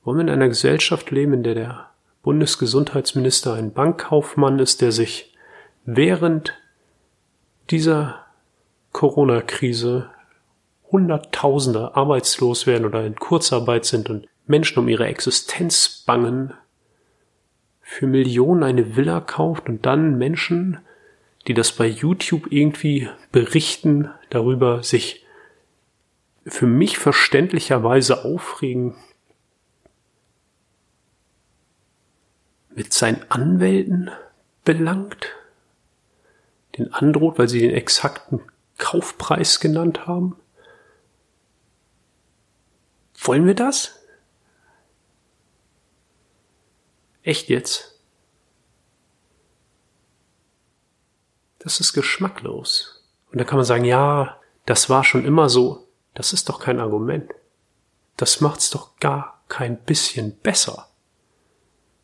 Wollen 0.03 0.17
wir 0.17 0.23
in 0.23 0.29
einer 0.29 0.49
Gesellschaft 0.49 1.11
leben, 1.11 1.31
in 1.31 1.43
der 1.43 1.55
der 1.55 1.91
Bundesgesundheitsminister 2.23 3.53
ein 3.53 3.71
Bankkaufmann 3.71 4.59
ist, 4.59 4.81
der 4.81 4.91
sich 4.91 5.33
während 5.85 6.53
dieser 7.69 8.25
Corona-Krise 8.91 10.09
Hunderttausende 10.93 11.95
arbeitslos 11.97 12.65
werden 12.65 12.85
oder 12.85 13.05
in 13.05 13.15
Kurzarbeit 13.15 13.83
sind 13.83 14.09
und 14.09 14.27
Menschen 14.47 14.79
um 14.79 14.87
ihre 14.87 15.07
Existenz 15.07 16.03
bangen, 16.05 16.53
für 17.81 18.07
Millionen 18.07 18.63
eine 18.63 18.95
Villa 18.95 19.19
kauft 19.19 19.67
und 19.67 19.85
dann 19.85 20.17
Menschen 20.17 20.79
die 21.47 21.53
das 21.53 21.73
bei 21.73 21.87
YouTube 21.87 22.51
irgendwie 22.51 23.09
berichten, 23.31 24.09
darüber 24.29 24.83
sich 24.83 25.25
für 26.45 26.67
mich 26.67 26.97
verständlicherweise 26.97 28.25
aufregen, 28.25 28.95
mit 32.75 32.91
seinen 32.91 33.23
Anwälten 33.29 34.09
belangt, 34.63 35.27
den 36.77 36.91
androht, 36.93 37.37
weil 37.37 37.47
sie 37.47 37.59
den 37.59 37.71
exakten 37.71 38.41
Kaufpreis 38.77 39.59
genannt 39.59 40.07
haben. 40.07 40.35
Wollen 43.23 43.45
wir 43.45 43.55
das? 43.55 43.99
Echt 47.23 47.49
jetzt? 47.49 47.93
das 51.63 51.79
ist 51.79 51.93
geschmacklos. 51.93 53.01
Und 53.31 53.39
da 53.39 53.45
kann 53.45 53.57
man 53.57 53.65
sagen, 53.65 53.85
ja, 53.85 54.37
das 54.65 54.89
war 54.89 55.03
schon 55.03 55.25
immer 55.25 55.49
so. 55.49 55.87
Das 56.13 56.33
ist 56.33 56.49
doch 56.49 56.59
kein 56.59 56.79
Argument. 56.79 57.31
Das 58.17 58.41
macht's 58.41 58.69
doch 58.69 58.97
gar 58.99 59.41
kein 59.47 59.77
bisschen 59.77 60.37
besser. 60.37 60.89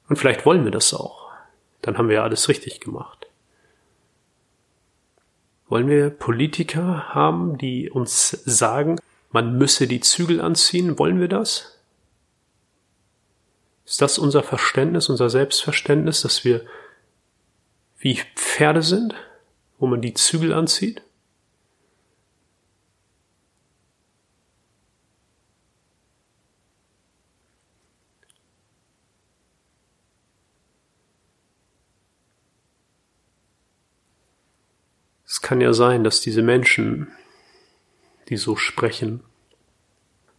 Und 0.08 0.16
vielleicht 0.16 0.46
wollen 0.46 0.64
wir 0.64 0.72
das 0.72 0.94
auch. 0.94 1.30
Dann 1.82 1.98
haben 1.98 2.08
wir 2.08 2.16
ja 2.16 2.24
alles 2.24 2.50
richtig 2.50 2.80
gemacht. 2.80 3.28
Wollen 5.68 5.88
wir 5.88 6.10
Politiker 6.10 7.14
haben, 7.14 7.58
die 7.58 7.92
uns 7.92 8.30
sagen, 8.46 9.00
man 9.32 9.58
müsse 9.58 9.88
die 9.88 10.00
Zügel 10.00 10.42
anziehen? 10.42 11.00
Wollen 11.00 11.20
wir 11.20 11.28
das? 11.28 11.80
Ist 13.86 14.02
das 14.02 14.18
unser 14.18 14.44
Verständnis, 14.44 15.10
unser 15.10 15.30
Selbstverständnis, 15.30 16.22
dass 16.22 16.44
wir 16.44 16.66
wie 17.98 18.20
Pferde 18.36 18.82
sind? 18.82 19.16
wo 19.80 19.88
man 19.88 20.02
die 20.02 20.14
Zügel 20.14 20.54
anzieht? 20.54 21.02
Es 35.26 35.42
kann 35.42 35.62
ja 35.62 35.74
sein, 35.74 36.04
dass 36.04 36.22
diese 36.22 36.42
Menschen, 36.42 37.08
die 38.30 38.38
so 38.38 38.56
sprechen 38.56 39.22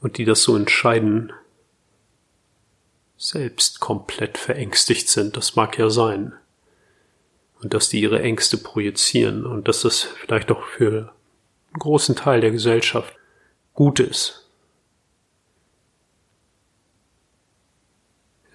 und 0.01 0.19
die 0.19 0.25
das 0.25 0.43
so 0.43 0.57
entscheiden, 0.57 1.33
selbst 3.17 3.81
komplett 3.81 4.39
verängstigt 4.39 5.09
sind. 5.09 5.37
Das 5.37 5.57
mag 5.57 5.79
ja 5.79 5.91
sein 5.91 6.33
und 7.61 7.75
dass 7.75 7.89
die 7.89 8.01
ihre 8.01 8.23
Ängste 8.23 8.57
projizieren 8.57 9.45
und 9.45 9.69
dass 9.69 9.83
das 9.83 10.03
vielleicht 10.03 10.51
auch 10.51 10.63
für 10.65 11.13
einen 11.73 11.79
großen 11.79 12.17
Teil 12.17 12.41
der 12.41 12.51
Gesellschaft 12.51 13.15
gut 13.75 14.01
ist. 14.01 14.49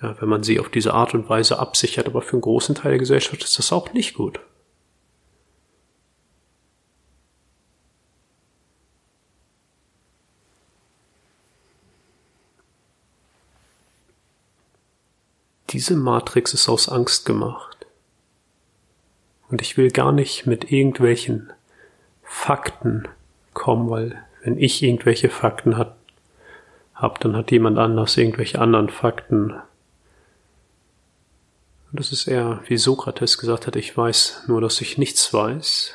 Ja, 0.02 0.20
wenn 0.20 0.30
man 0.30 0.44
sie 0.44 0.60
auf 0.60 0.70
diese 0.70 0.94
Art 0.94 1.14
und 1.14 1.30
Weise 1.30 1.60
absichert, 1.60 2.08
aber 2.08 2.22
für 2.22 2.34
einen 2.34 2.42
großen 2.42 2.76
Teil 2.76 2.92
der 2.92 3.00
Gesellschaft 3.00 3.44
ist 3.44 3.58
das 3.58 3.72
auch 3.72 3.94
nicht 3.94 4.16
gut. 4.16 4.40
Diese 15.88 15.98
Matrix 15.98 16.52
ist 16.56 16.68
aus 16.68 16.90
Angst 16.90 17.28
gemacht. 17.28 17.86
Und 19.52 19.62
ich 19.62 19.78
will 19.78 19.92
gar 19.92 20.12
nicht 20.12 20.48
mit 20.48 20.72
irgendwelchen 20.72 21.54
Fakten 22.24 23.08
kommen, 23.54 23.92
weil 23.92 24.26
wenn 24.42 24.58
ich 24.58 24.82
irgendwelche 24.82 25.30
Fakten 25.30 25.78
hat, 25.78 25.96
hab, 26.96 27.20
dann 27.20 27.36
hat 27.36 27.52
jemand 27.52 27.78
anders 27.78 28.18
irgendwelche 28.18 28.58
anderen 28.58 28.90
Fakten. 28.90 29.52
Und 31.92 32.00
das 32.00 32.12
ist 32.12 32.26
eher, 32.26 32.64
wie 32.66 32.78
Sokrates 32.78 33.38
gesagt 33.38 33.68
hat, 33.68 33.76
ich 33.76 33.96
weiß 33.96 34.46
nur, 34.48 34.62
dass 34.62 34.82
ich 34.82 34.98
nichts 34.98 35.32
weiß. 35.36 35.94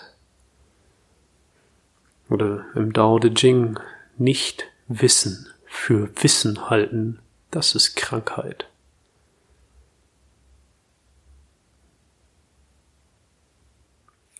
Oder 2.28 2.64
im 2.76 2.92
Dao 2.92 3.18
De 3.18 3.32
Jing 3.32 3.76
nicht 4.18 4.66
Wissen 4.86 5.48
für 5.66 6.10
Wissen 6.22 6.70
halten, 6.70 7.18
das 7.50 7.74
ist 7.74 7.96
Krankheit. 7.96 8.69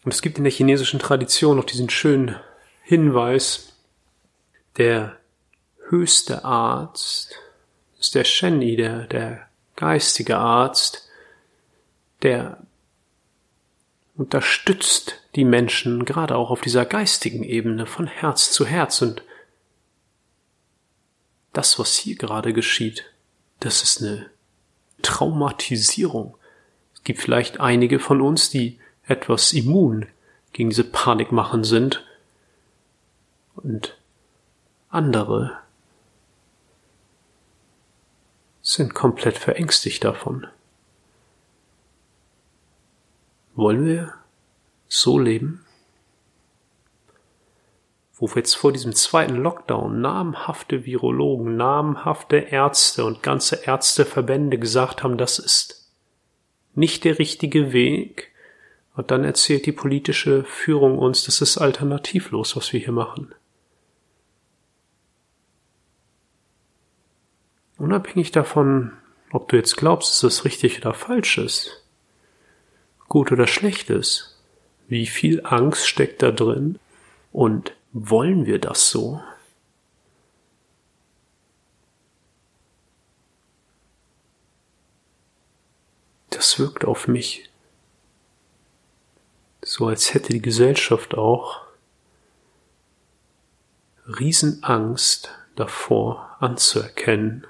Und 0.05 0.15
es 0.15 0.23
gibt 0.23 0.39
in 0.39 0.45
der 0.45 0.53
chinesischen 0.53 0.99
Tradition 0.99 1.57
noch 1.57 1.65
diesen 1.65 1.91
schönen 1.91 2.37
Hinweis, 2.83 3.77
der 4.77 5.19
höchste 5.89 6.45
Arzt 6.45 7.35
ist 7.99 8.15
der 8.15 8.25
Shenyi, 8.25 8.77
der, 8.77 9.07
der 9.07 9.49
geistige 9.77 10.39
Arzt, 10.39 11.09
der 12.23 12.59
unterstützt 14.17 15.21
die 15.35 15.45
Menschen 15.45 16.05
gerade 16.05 16.37
auch 16.37 16.51
auf 16.51 16.61
dieser 16.61 16.85
geistigen 16.85 17.45
Ebene 17.45 17.87
von 17.87 18.07
Herz 18.07 18.51
zu 18.51 18.67
Herz 18.67 19.03
und 19.03 19.23
das, 21.53 21.79
was 21.79 21.97
hier 21.97 22.17
gerade 22.17 22.53
geschieht, 22.53 23.05
das 23.61 23.83
ist 23.83 24.03
eine 24.03 24.31
Traumatisierung. 25.03 26.37
Es 26.95 27.05
gibt 27.05 27.21
vielleicht 27.21 27.61
einige 27.61 27.99
von 27.99 28.21
uns, 28.21 28.51
die 28.51 28.80
etwas 29.11 29.53
immun 29.53 30.07
gegen 30.53 30.71
diese 30.71 30.85
Panikmachen 30.85 31.65
sind 31.65 32.05
und 33.57 33.97
andere 34.89 35.59
sind 38.63 38.95
komplett 38.95 39.37
verängstigt 39.37 40.05
davon. 40.05 40.47
Wollen 43.55 43.85
wir 43.85 44.15
so 44.89 45.19
leben? 45.19 45.65
Wo 48.15 48.29
wir 48.29 48.37
jetzt 48.37 48.55
vor 48.55 48.73
diesem 48.73 48.95
zweiten 48.95 49.37
Lockdown 49.37 50.01
namhafte 50.01 50.85
Virologen, 50.85 51.57
namhafte 51.57 52.37
Ärzte 52.37 53.05
und 53.05 53.23
ganze 53.23 53.65
Ärzteverbände 53.65 54.59
gesagt 54.59 55.03
haben, 55.03 55.17
das 55.17 55.39
ist 55.39 55.91
nicht 56.75 57.05
der 57.05 57.19
richtige 57.19 57.73
Weg. 57.73 58.30
Und 59.01 59.11
dann 59.11 59.25
erzählt 59.25 59.65
die 59.65 59.73
politische 59.73 60.45
Führung 60.45 60.99
uns, 60.99 61.25
das 61.25 61.41
ist 61.41 61.57
alternativlos, 61.57 62.55
was 62.55 62.71
wir 62.75 62.81
hier 62.81 62.93
machen. 62.93 63.35
Unabhängig 67.79 68.31
davon, 68.31 68.93
ob 69.33 69.49
du 69.49 69.57
jetzt 69.57 69.79
glaubst, 69.79 70.11
dass 70.11 70.21
das 70.21 70.45
richtig 70.45 70.81
oder 70.81 70.93
falsch 70.93 71.39
ist, 71.39 71.83
gut 73.09 73.33
oder 73.33 73.47
schlecht 73.47 73.89
ist, 73.89 74.39
wie 74.87 75.07
viel 75.07 75.47
Angst 75.47 75.89
steckt 75.89 76.21
da 76.21 76.31
drin 76.31 76.79
und 77.33 77.75
wollen 77.95 78.45
wir 78.45 78.59
das 78.59 78.91
so? 78.91 79.23
Das 86.29 86.59
wirkt 86.59 86.85
auf 86.85 87.09
mich 87.09 87.50
so, 89.71 89.87
als 89.87 90.15
hätte 90.15 90.33
die 90.33 90.43
Gesellschaft 90.43 91.17
auch 91.17 91.61
Riesenangst 94.05 95.31
davor 95.55 96.37
anzuerkennen, 96.41 97.47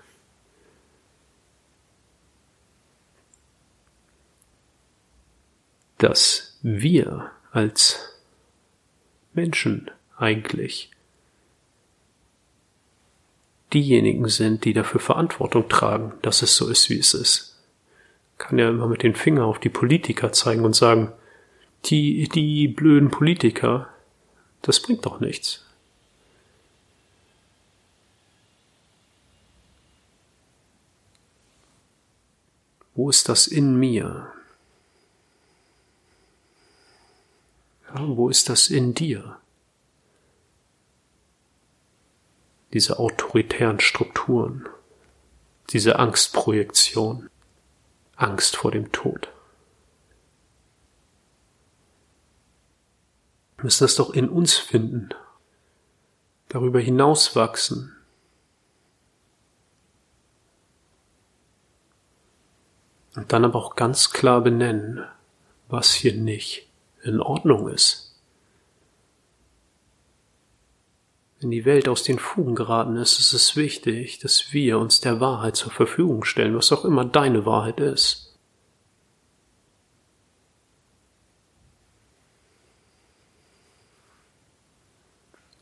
dass 5.97 6.59
wir 6.61 7.31
als 7.53 8.15
Menschen 9.33 9.91
eigentlich 10.19 10.91
diejenigen 13.73 14.29
sind, 14.29 14.67
die 14.67 14.75
dafür 14.75 15.01
Verantwortung 15.01 15.71
tragen, 15.71 16.13
dass 16.21 16.43
es 16.43 16.55
so 16.55 16.69
ist, 16.69 16.91
wie 16.91 16.99
es 16.99 17.15
ist. 17.15 17.57
Kann 18.37 18.59
ja 18.59 18.69
immer 18.69 18.89
mit 18.89 19.03
den 19.03 19.15
Finger 19.15 19.47
auf 19.47 19.59
die 19.59 19.71
Politiker 19.71 20.33
zeigen 20.33 20.67
und 20.67 20.77
sagen, 20.77 21.15
die, 21.87 22.29
die 22.29 22.69
blöden 22.69 23.11
Politiker, 23.11 23.89
das 24.63 24.81
bringt 24.81 25.07
doch 25.07 25.21
nichts. 25.21 25.65
Wo 32.95 33.09
ist 33.09 33.29
das 33.29 33.47
in 33.47 33.77
mir? 33.79 34.31
Ja, 37.95 38.17
wo 38.17 38.29
ist 38.29 38.49
das 38.49 38.69
in 38.69 38.95
dir? 38.95 39.39
Diese 42.73 42.99
autoritären 42.99 43.81
Strukturen, 43.81 44.69
diese 45.71 45.99
Angstprojektion, 45.99 47.31
Angst 48.17 48.57
vor 48.57 48.71
dem 48.71 48.93
Tod. 48.93 49.33
Müssen 53.63 53.85
das 53.85 53.97
doch 53.97 54.11
in 54.11 54.29
uns 54.29 54.55
finden, 54.55 55.11
darüber 56.49 56.81
hinaus 56.81 57.37
wachsen. 57.37 57.97
Und 63.17 63.33
dann 63.33 63.45
aber 63.45 63.59
auch 63.59 63.77
ganz 63.77 64.11
klar 64.11 64.41
benennen, 64.41 65.05
was 65.69 65.93
hier 65.93 66.15
nicht 66.15 66.69
in 67.03 67.21
Ordnung 67.21 67.69
ist. 67.69 68.11
Wenn 71.41 71.51
die 71.51 71.65
Welt 71.65 71.89
aus 71.89 72.03
den 72.03 72.19
Fugen 72.19 72.55
geraten 72.55 72.97
ist, 72.97 73.19
ist 73.19 73.33
es 73.33 73.57
wichtig, 73.57 74.19
dass 74.19 74.53
wir 74.53 74.79
uns 74.79 75.01
der 75.01 75.21
Wahrheit 75.21 75.57
zur 75.57 75.73
Verfügung 75.73 76.25
stellen, 76.25 76.55
was 76.55 76.71
auch 76.71 76.85
immer 76.85 77.05
deine 77.05 77.47
Wahrheit 77.47 77.81
ist. 77.81 78.30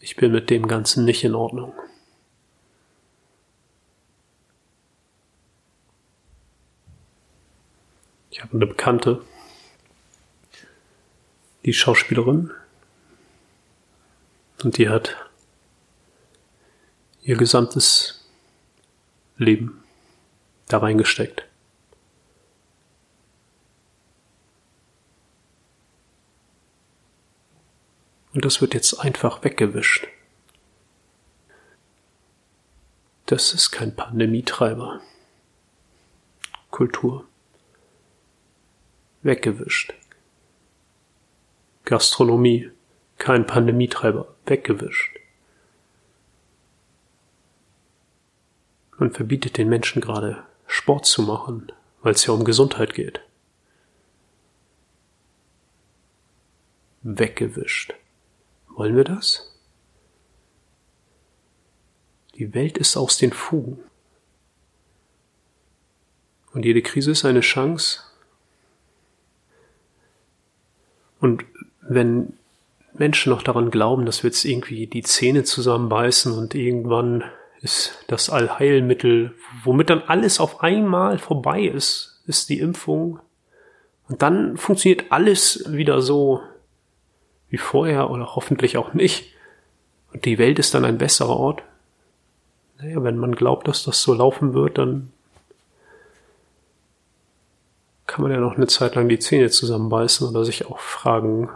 Ich 0.00 0.16
bin 0.16 0.32
mit 0.32 0.50
dem 0.50 0.68
Ganzen 0.68 1.04
nicht 1.04 1.24
in 1.24 1.34
Ordnung. 1.34 1.74
Ich 8.30 8.40
habe 8.40 8.54
eine 8.54 8.66
Bekannte, 8.66 9.24
die 11.64 11.72
Schauspielerin. 11.72 12.52
Und 14.62 14.78
die 14.78 14.88
hat 14.88 15.16
ihr 17.22 17.36
gesamtes 17.36 18.28
Leben 19.38 19.82
da 20.68 20.78
reingesteckt. 20.78 21.47
Und 28.38 28.44
das 28.44 28.60
wird 28.60 28.72
jetzt 28.72 28.94
einfach 29.00 29.42
weggewischt. 29.42 30.06
Das 33.26 33.52
ist 33.52 33.72
kein 33.72 33.96
Pandemietreiber. 33.96 35.00
Kultur. 36.70 37.26
Weggewischt. 39.22 39.92
Gastronomie, 41.84 42.70
kein 43.16 43.44
Pandemietreiber, 43.44 44.32
weggewischt. 44.46 45.18
Man 48.98 49.10
verbietet 49.10 49.58
den 49.58 49.68
Menschen 49.68 50.00
gerade 50.00 50.44
Sport 50.68 51.06
zu 51.06 51.22
machen, 51.22 51.72
weil 52.02 52.14
es 52.14 52.24
ja 52.24 52.34
um 52.34 52.44
Gesundheit 52.44 52.94
geht. 52.94 53.20
Weggewischt. 57.02 57.94
Wollen 58.78 58.94
wir 58.94 59.02
das? 59.02 59.52
Die 62.36 62.54
Welt 62.54 62.78
ist 62.78 62.96
aus 62.96 63.18
den 63.18 63.32
Fugen. 63.32 63.80
Und 66.52 66.64
jede 66.64 66.80
Krise 66.80 67.10
ist 67.10 67.24
eine 67.24 67.40
Chance. 67.40 68.02
Und 71.18 71.44
wenn 71.80 72.34
Menschen 72.92 73.30
noch 73.30 73.42
daran 73.42 73.72
glauben, 73.72 74.06
dass 74.06 74.22
wir 74.22 74.30
jetzt 74.30 74.44
irgendwie 74.44 74.86
die 74.86 75.02
Zähne 75.02 75.42
zusammenbeißen 75.42 76.32
und 76.38 76.54
irgendwann 76.54 77.24
ist 77.60 78.04
das 78.06 78.30
Allheilmittel, 78.30 79.34
womit 79.64 79.90
dann 79.90 80.02
alles 80.02 80.38
auf 80.38 80.62
einmal 80.62 81.18
vorbei 81.18 81.62
ist, 81.62 82.22
ist 82.28 82.48
die 82.48 82.60
Impfung. 82.60 83.18
Und 84.08 84.22
dann 84.22 84.56
funktioniert 84.56 85.10
alles 85.10 85.64
wieder 85.66 86.00
so 86.00 86.44
wie 87.50 87.58
vorher 87.58 88.10
oder 88.10 88.34
hoffentlich 88.34 88.76
auch 88.76 88.94
nicht. 88.94 89.34
Und 90.12 90.24
die 90.24 90.38
Welt 90.38 90.58
ist 90.58 90.74
dann 90.74 90.84
ein 90.84 90.98
besserer 90.98 91.36
Ort. 91.36 91.62
Naja, 92.78 93.02
wenn 93.02 93.18
man 93.18 93.34
glaubt, 93.34 93.68
dass 93.68 93.84
das 93.84 94.02
so 94.02 94.14
laufen 94.14 94.54
wird, 94.54 94.78
dann 94.78 95.12
kann 98.06 98.22
man 98.22 98.32
ja 98.32 98.38
noch 98.38 98.56
eine 98.56 98.66
Zeit 98.66 98.94
lang 98.94 99.08
die 99.08 99.18
Zähne 99.18 99.50
zusammenbeißen 99.50 100.26
oder 100.28 100.44
sich 100.44 100.66
auch 100.66 100.78
fragen, 100.78 101.50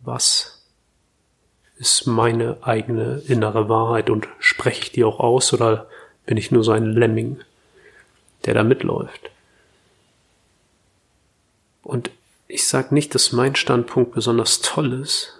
was 0.00 0.62
ist 1.78 2.06
meine 2.06 2.58
eigene 2.62 3.22
innere 3.26 3.68
Wahrheit 3.68 4.08
und 4.10 4.28
spreche 4.38 4.82
ich 4.82 4.92
die 4.92 5.04
auch 5.04 5.20
aus 5.20 5.52
oder 5.52 5.88
bin 6.24 6.36
ich 6.36 6.50
nur 6.50 6.64
so 6.64 6.72
ein 6.72 6.84
Lemming, 6.84 7.40
der 8.44 8.54
da 8.54 8.62
mitläuft? 8.62 9.30
Und 11.82 12.10
ich 12.48 12.66
sage 12.66 12.94
nicht, 12.94 13.14
dass 13.14 13.32
mein 13.32 13.56
Standpunkt 13.56 14.12
besonders 14.12 14.60
toll 14.60 14.92
ist 14.92 15.38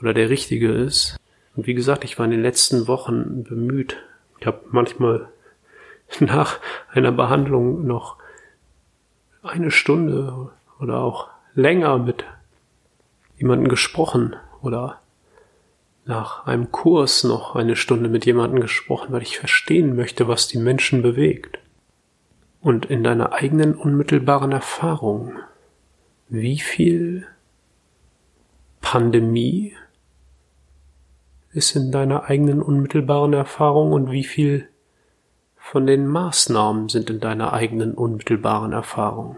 oder 0.00 0.14
der 0.14 0.30
richtige 0.30 0.72
ist. 0.72 1.16
Und 1.56 1.66
wie 1.66 1.74
gesagt, 1.74 2.04
ich 2.04 2.18
war 2.18 2.24
in 2.24 2.32
den 2.32 2.42
letzten 2.42 2.86
Wochen 2.88 3.44
bemüht. 3.44 3.96
Ich 4.40 4.46
habe 4.46 4.60
manchmal 4.70 5.28
nach 6.20 6.58
einer 6.92 7.12
Behandlung 7.12 7.86
noch 7.86 8.16
eine 9.42 9.70
Stunde 9.70 10.50
oder 10.80 10.98
auch 11.00 11.28
länger 11.54 11.98
mit 11.98 12.24
jemandem 13.36 13.68
gesprochen 13.68 14.36
oder 14.62 15.00
nach 16.06 16.46
einem 16.46 16.70
Kurs 16.70 17.24
noch 17.24 17.56
eine 17.56 17.76
Stunde 17.76 18.08
mit 18.08 18.26
jemandem 18.26 18.60
gesprochen, 18.60 19.12
weil 19.12 19.22
ich 19.22 19.38
verstehen 19.38 19.96
möchte, 19.96 20.28
was 20.28 20.48
die 20.48 20.58
Menschen 20.58 21.02
bewegt. 21.02 21.58
Und 22.64 22.86
in 22.86 23.04
deiner 23.04 23.34
eigenen 23.34 23.74
unmittelbaren 23.74 24.50
Erfahrung, 24.50 25.38
wie 26.30 26.58
viel 26.58 27.26
Pandemie 28.80 29.76
ist 31.52 31.76
in 31.76 31.92
deiner 31.92 32.24
eigenen 32.24 32.62
unmittelbaren 32.62 33.34
Erfahrung 33.34 33.92
und 33.92 34.10
wie 34.10 34.24
viel 34.24 34.66
von 35.58 35.86
den 35.86 36.06
Maßnahmen 36.06 36.88
sind 36.88 37.10
in 37.10 37.20
deiner 37.20 37.52
eigenen 37.52 37.92
unmittelbaren 37.92 38.72
Erfahrung? 38.72 39.36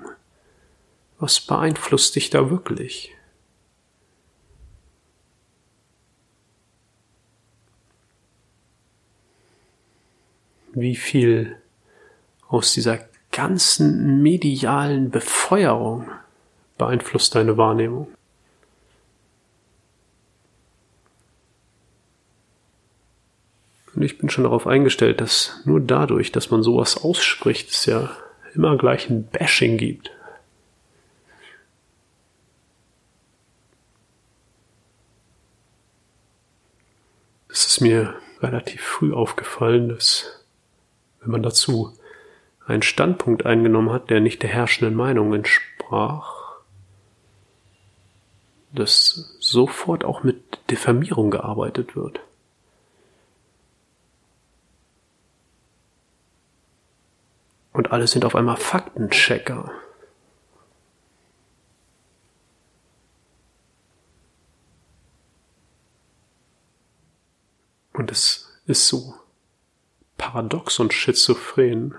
Was 1.19 1.41
beeinflusst 1.41 2.15
dich 2.15 2.31
da 2.31 2.49
wirklich? 2.49 3.13
Wie 10.75 10.95
viel 10.95 11.57
aus 12.47 12.73
dieser 12.73 13.01
ganzen 13.37 14.23
medialen 14.23 15.11
Befeuerung 15.11 16.11
beeinflusst 16.79 17.35
deine 17.35 17.59
Wahrnehmung? 17.59 18.09
Und 23.95 24.03
ich 24.03 24.17
bin 24.17 24.31
schon 24.31 24.45
darauf 24.45 24.67
eingestellt, 24.67 25.21
dass 25.21 25.61
nur 25.67 25.81
dadurch, 25.81 26.33
dass 26.33 26.51
man 26.51 26.63
sowas 26.63 26.97
ausspricht, 26.97 27.71
es 27.71 27.85
ja 27.85 28.11
immer 28.55 28.79
gleich 28.79 29.11
ein 29.11 29.27
Bashing 29.27 29.77
gibt. 29.77 30.11
Es 37.49 37.67
ist 37.67 37.81
mir 37.81 38.15
relativ 38.41 38.83
früh 38.83 39.13
aufgefallen, 39.13 39.91
dass 39.91 40.45
wenn 41.21 41.33
man 41.33 41.43
dazu 41.43 41.97
einen 42.67 42.83
Standpunkt 42.83 43.47
eingenommen 43.47 43.93
hat, 43.93 44.11
der 44.11 44.21
nicht 44.21 44.43
der 44.43 44.51
herrschenden 44.51 44.95
Meinung 44.95 45.33
entsprach, 45.33 46.57
dass 48.73 49.37
sofort 49.41 50.05
auch 50.05 50.23
mit 50.23 50.59
Diffamierung 50.71 51.31
gearbeitet 51.31 51.95
wird. 51.97 52.21
Und 57.73 57.93
alle 57.93 58.07
sind 58.07 58.25
auf 58.25 58.35
einmal 58.35 58.57
Faktenchecker. 58.57 59.71
Und 67.93 68.11
es 68.11 68.61
ist 68.67 68.89
so 68.89 69.15
paradox 70.17 70.79
und 70.79 70.93
schizophren. 70.93 71.95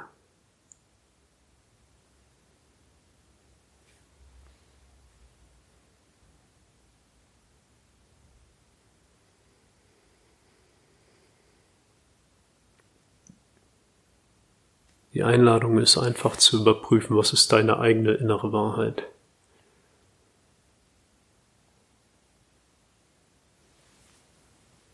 Die 15.18 15.24
Einladung 15.24 15.80
ist 15.80 15.98
einfach 15.98 16.36
zu 16.36 16.62
überprüfen, 16.62 17.18
was 17.18 17.34
ist 17.34 17.52
deine 17.52 17.80
eigene 17.80 18.14
innere 18.14 18.54
Wahrheit. 18.54 19.02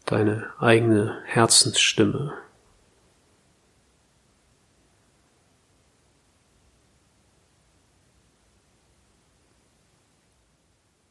Deine 0.05 0.49
eigene 0.59 1.21
Herzensstimme. 1.25 2.37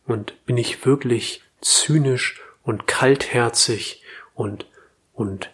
Und 0.06 0.42
bin 0.46 0.56
ich 0.56 0.86
wirklich 0.86 1.42
zynisch 1.60 2.40
und 2.62 2.86
kaltherzig 2.86 4.02
und, 4.34 4.64
und 5.12 5.50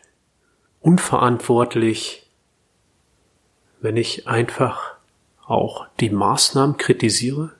unverantwortlich 0.78 2.27
wenn 3.80 3.96
ich 3.96 4.26
einfach 4.28 4.94
auch 5.46 5.86
die 6.00 6.10
Maßnahmen 6.10 6.76
kritisiere? 6.76 7.52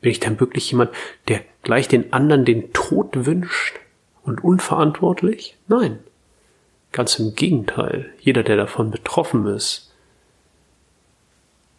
Bin 0.00 0.10
ich 0.10 0.20
dann 0.20 0.40
wirklich 0.40 0.70
jemand, 0.70 0.90
der 1.28 1.40
gleich 1.62 1.88
den 1.88 2.12
anderen 2.12 2.44
den 2.44 2.72
Tod 2.72 3.24
wünscht 3.26 3.76
und 4.22 4.42
unverantwortlich? 4.42 5.56
Nein. 5.68 6.00
Ganz 6.90 7.18
im 7.18 7.34
Gegenteil. 7.34 8.12
Jeder, 8.20 8.42
der 8.42 8.56
davon 8.56 8.90
betroffen 8.90 9.46
ist, 9.46 9.92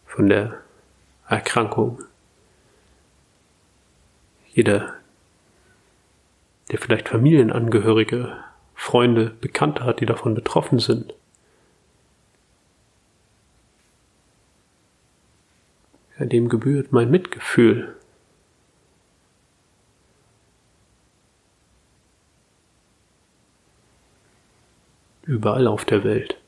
von 0.06 0.28
der 0.28 0.58
Erkrankung, 1.28 2.02
jeder, 4.52 4.94
der 6.70 6.78
vielleicht 6.78 7.08
Familienangehörige, 7.08 8.36
Freunde, 8.74 9.32
Bekannte 9.40 9.84
hat, 9.84 10.00
die 10.00 10.06
davon 10.06 10.34
betroffen 10.34 10.78
sind, 10.78 11.14
ja, 16.18 16.26
dem 16.26 16.48
gebührt 16.48 16.92
mein 16.92 17.10
Mitgefühl. 17.10 17.96
Überall 25.22 25.66
auf 25.66 25.84
der 25.84 26.04
Welt. 26.04 26.38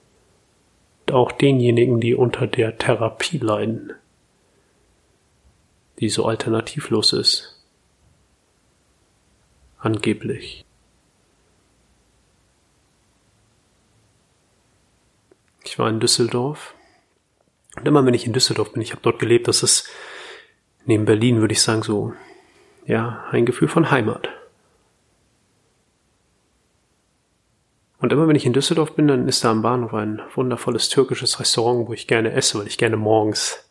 Und 1.06 1.14
auch 1.14 1.32
denjenigen, 1.32 2.00
die 2.00 2.14
unter 2.14 2.46
der 2.46 2.78
Therapie 2.78 3.38
leiden, 3.38 3.92
die 5.98 6.10
so 6.10 6.26
alternativlos 6.26 7.12
ist. 7.12 7.64
Angeblich. 9.78 10.64
Ich 15.64 15.78
war 15.78 15.88
in 15.88 16.00
Düsseldorf 16.00 16.75
und 17.76 17.86
immer 17.86 18.04
wenn 18.04 18.14
ich 18.14 18.26
in 18.26 18.32
Düsseldorf 18.32 18.72
bin, 18.72 18.82
ich 18.82 18.92
habe 18.92 19.02
dort 19.02 19.18
gelebt, 19.18 19.48
das 19.48 19.62
ist 19.62 19.88
neben 20.86 21.04
Berlin, 21.04 21.40
würde 21.40 21.52
ich 21.52 21.62
sagen, 21.62 21.82
so, 21.82 22.12
ja, 22.86 23.24
ein 23.30 23.46
Gefühl 23.46 23.68
von 23.68 23.90
Heimat. 23.90 24.28
Und 27.98 28.12
immer 28.12 28.28
wenn 28.28 28.36
ich 28.36 28.46
in 28.46 28.52
Düsseldorf 28.52 28.94
bin, 28.94 29.08
dann 29.08 29.26
ist 29.26 29.42
da 29.42 29.50
am 29.50 29.62
Bahnhof 29.62 29.94
ein 29.94 30.20
wundervolles 30.34 30.88
türkisches 30.88 31.40
Restaurant, 31.40 31.88
wo 31.88 31.92
ich 31.92 32.06
gerne 32.06 32.32
esse, 32.32 32.58
weil 32.58 32.66
ich 32.66 32.78
gerne 32.78 32.96
morgens 32.96 33.64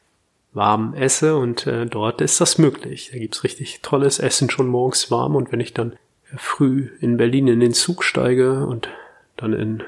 warm 0.51 0.93
esse 0.93 1.35
und 1.35 1.67
äh, 1.67 1.85
dort 1.85 2.21
ist 2.21 2.41
das 2.41 2.57
möglich. 2.57 3.09
Da 3.11 3.19
gibt's 3.19 3.43
richtig 3.43 3.81
tolles 3.81 4.19
Essen 4.19 4.49
schon 4.49 4.67
morgens 4.67 5.11
warm 5.11 5.35
und 5.35 5.51
wenn 5.51 5.59
ich 5.59 5.73
dann 5.73 5.97
früh 6.35 6.89
in 7.01 7.17
Berlin 7.17 7.47
in 7.47 7.59
den 7.59 7.73
Zug 7.73 8.03
steige 8.03 8.65
und 8.65 8.89
dann 9.37 9.53
in 9.53 9.83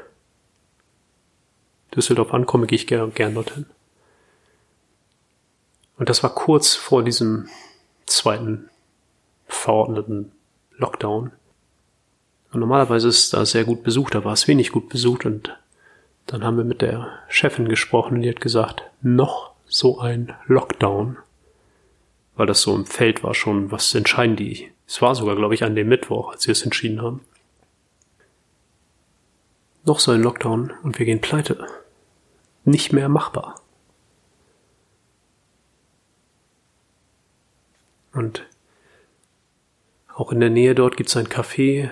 Düsseldorf 1.96 2.34
ankomme, 2.34 2.68
gehe 2.68 2.76
ich 2.76 2.88
gern, 2.88 3.14
gern 3.14 3.34
dorthin. 3.34 3.66
Und 5.98 6.10
das 6.10 6.24
war 6.24 6.34
kurz 6.34 6.76
vor 6.76 7.04
diesem 7.04 7.50
zweiten 8.06 8.70
verordneten 9.48 10.32
Lockdown. 10.78 11.32
Und 12.52 12.60
normalerweise 12.60 13.08
ist 13.08 13.34
da 13.34 13.46
sehr 13.46 13.66
gut 13.66 13.84
besucht, 13.84 14.16
da 14.16 14.24
war 14.24 14.34
es 14.34 14.48
wenig 14.48 14.72
gut 14.72 14.90
besucht 14.90 15.26
und 15.26 15.58
dann 16.28 16.44
haben 16.44 16.58
wir 16.58 16.64
mit 16.64 16.82
der 16.82 17.08
Chefin 17.30 17.68
gesprochen 17.68 18.16
und 18.16 18.22
die 18.22 18.30
hat 18.30 18.42
gesagt, 18.42 18.84
noch 19.02 19.52
so 19.66 20.00
ein 20.00 20.34
Lockdown. 20.46 21.18
Weil 22.36 22.48
das 22.48 22.62
so 22.62 22.76
im 22.76 22.86
Feld 22.86 23.24
war 23.24 23.34
schon, 23.34 23.72
was 23.72 23.94
entscheiden 23.96 24.36
die? 24.36 24.72
Es 24.86 25.02
war 25.02 25.16
sogar, 25.16 25.36
glaube 25.36 25.56
ich, 25.56 25.64
an 25.64 25.76
dem 25.76 25.90
Mittwoch, 25.90 26.32
als 26.32 26.44
sie 26.44 26.52
es 26.52 26.64
entschieden 26.64 27.02
haben. 27.02 27.22
Noch 29.86 30.00
so 30.00 30.12
ein 30.12 30.22
Lockdown 30.22 30.74
und 30.84 31.00
wir 31.00 31.06
gehen 31.06 31.22
pleite. 31.22 31.66
Nicht 32.64 32.94
mehr 32.94 33.10
machbar. 33.10 33.62
Und 38.18 38.48
auch 40.16 40.32
in 40.32 40.40
der 40.40 40.50
Nähe 40.50 40.74
dort 40.74 40.98
gibt 40.98 41.10
es 41.10 41.18
ein 41.18 41.28
Café, 41.28 41.92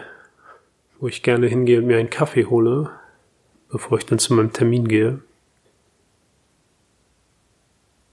wo 0.99 1.07
ich 1.07 1.21
gerne 1.21 1.45
hingehe 1.45 1.77
und 1.77 1.85
mir 1.85 1.99
einen 1.99 2.09
Kaffee 2.09 2.45
hole, 2.45 2.89
bevor 3.69 3.99
ich 3.99 4.07
dann 4.07 4.17
zu 4.17 4.33
meinem 4.33 4.51
Termin 4.51 4.87
gehe. 4.87 5.19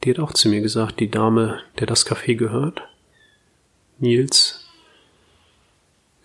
Die 0.04 0.10
hat 0.10 0.18
auch 0.18 0.34
zu 0.34 0.50
mir 0.50 0.60
gesagt, 0.60 1.00
die 1.00 1.10
Dame, 1.10 1.60
der 1.78 1.86
das 1.86 2.06
Café 2.06 2.36
gehört. 2.36 2.82
Nils, 3.98 4.68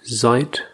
seit 0.02 0.66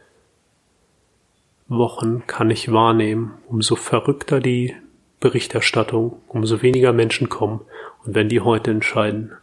Wochen 1.67 2.25
kann 2.25 2.49
ich 2.49 2.71
wahrnehmen, 2.71 3.37
umso 3.47 3.75
verrückter 3.75 4.39
die 4.39 4.75
Berichterstattung, 5.19 6.23
umso 6.27 6.63
weniger 6.63 6.91
Menschen 6.91 7.29
kommen 7.29 7.61
und 8.03 8.15
wenn 8.15 8.29
die 8.29 8.41
heute 8.41 8.71
entscheiden, 8.71 9.33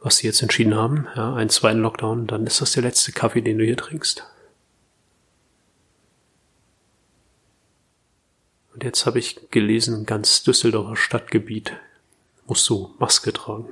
was 0.00 0.16
sie 0.16 0.26
jetzt 0.26 0.42
entschieden 0.42 0.74
haben, 0.74 1.06
ja, 1.14 1.34
einen 1.34 1.50
zweiten 1.50 1.80
Lockdown, 1.80 2.26
dann 2.26 2.46
ist 2.46 2.60
das 2.60 2.72
der 2.72 2.82
letzte 2.82 3.12
Kaffee, 3.12 3.42
den 3.42 3.58
du 3.58 3.64
hier 3.64 3.76
trinkst. 3.76 4.24
Und 8.72 8.84
jetzt 8.84 9.04
habe 9.04 9.18
ich 9.18 9.50
gelesen, 9.50 10.06
ganz 10.06 10.42
Düsseldorfer 10.42 10.96
Stadtgebiet 10.96 11.76
musst 12.46 12.68
du 12.68 12.94
Maske 12.98 13.32
tragen. 13.32 13.68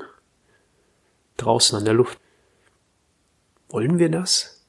Draußen 1.39 1.79
an 1.79 1.85
der 1.85 1.95
Luft. 1.95 2.19
Wollen 3.71 3.99
wir 3.99 4.11
das? 4.11 4.67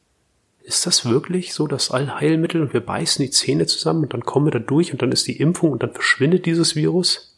Ist 0.62 0.86
das 0.86 1.06
wirklich 1.06 1.54
so 1.54 1.68
das 1.68 1.92
Allheilmittel 1.92 2.62
und 2.62 2.74
wir 2.74 2.82
beißen 2.82 3.24
die 3.26 3.32
Zähne 3.32 3.66
zusammen 3.66 4.04
und 4.04 4.14
dann 4.14 4.24
kommen 4.24 4.46
wir 4.46 4.52
da 4.52 4.60
durch 4.60 4.92
und 4.94 5.02
dann 5.02 5.12
ist 5.12 5.28
die 5.28 5.38
Impfung 5.38 5.72
und 5.72 5.84
dann 5.84 5.94
verschwindet 5.94 6.46
dieses 6.46 6.76
Virus? 6.76 7.38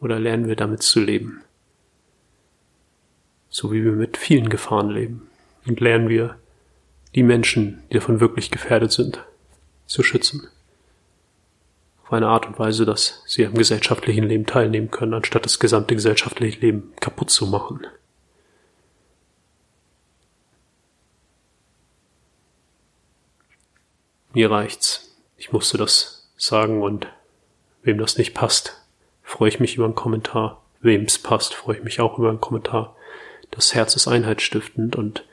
Oder 0.00 0.18
lernen 0.18 0.48
wir 0.48 0.56
damit 0.56 0.82
zu 0.82 1.00
leben? 1.00 1.42
So 3.58 3.72
wie 3.72 3.82
wir 3.82 3.90
mit 3.90 4.16
vielen 4.16 4.50
Gefahren 4.50 4.88
leben. 4.88 5.28
Und 5.66 5.80
lernen 5.80 6.08
wir, 6.08 6.38
die 7.16 7.24
Menschen, 7.24 7.82
die 7.90 7.94
davon 7.94 8.20
wirklich 8.20 8.52
gefährdet 8.52 8.92
sind, 8.92 9.24
zu 9.86 10.04
schützen 10.04 10.46
auf 12.04 12.12
eine 12.12 12.28
Art 12.28 12.46
und 12.46 12.56
Weise, 12.60 12.86
dass 12.86 13.24
sie 13.26 13.44
am 13.44 13.54
gesellschaftlichen 13.54 14.22
Leben 14.22 14.46
teilnehmen 14.46 14.92
können, 14.92 15.12
anstatt 15.12 15.44
das 15.44 15.58
gesamte 15.58 15.96
gesellschaftliche 15.96 16.60
Leben 16.60 16.92
kaputt 17.00 17.30
zu 17.30 17.48
machen. 17.48 17.84
Mir 24.34 24.52
reicht's. 24.52 25.16
Ich 25.36 25.50
musste 25.50 25.78
das 25.78 26.30
sagen 26.36 26.80
und 26.80 27.08
wem 27.82 27.98
das 27.98 28.18
nicht 28.18 28.34
passt, 28.34 28.80
freue 29.24 29.48
ich 29.48 29.58
mich 29.58 29.74
über 29.74 29.86
einen 29.86 29.96
Kommentar. 29.96 30.62
Wem's 30.80 31.18
passt, 31.18 31.54
freue 31.54 31.78
ich 31.78 31.82
mich 31.82 32.00
auch 32.00 32.20
über 32.20 32.28
einen 32.28 32.40
Kommentar. 32.40 32.94
Das 33.50 33.74
Herz 33.74 33.96
ist 33.96 34.08
einheitsstiftend 34.08 34.96
und 34.96 35.24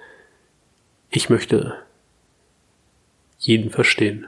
ich 1.09 1.29
möchte 1.29 1.77
jeden 3.37 3.69
verstehen, 3.69 4.27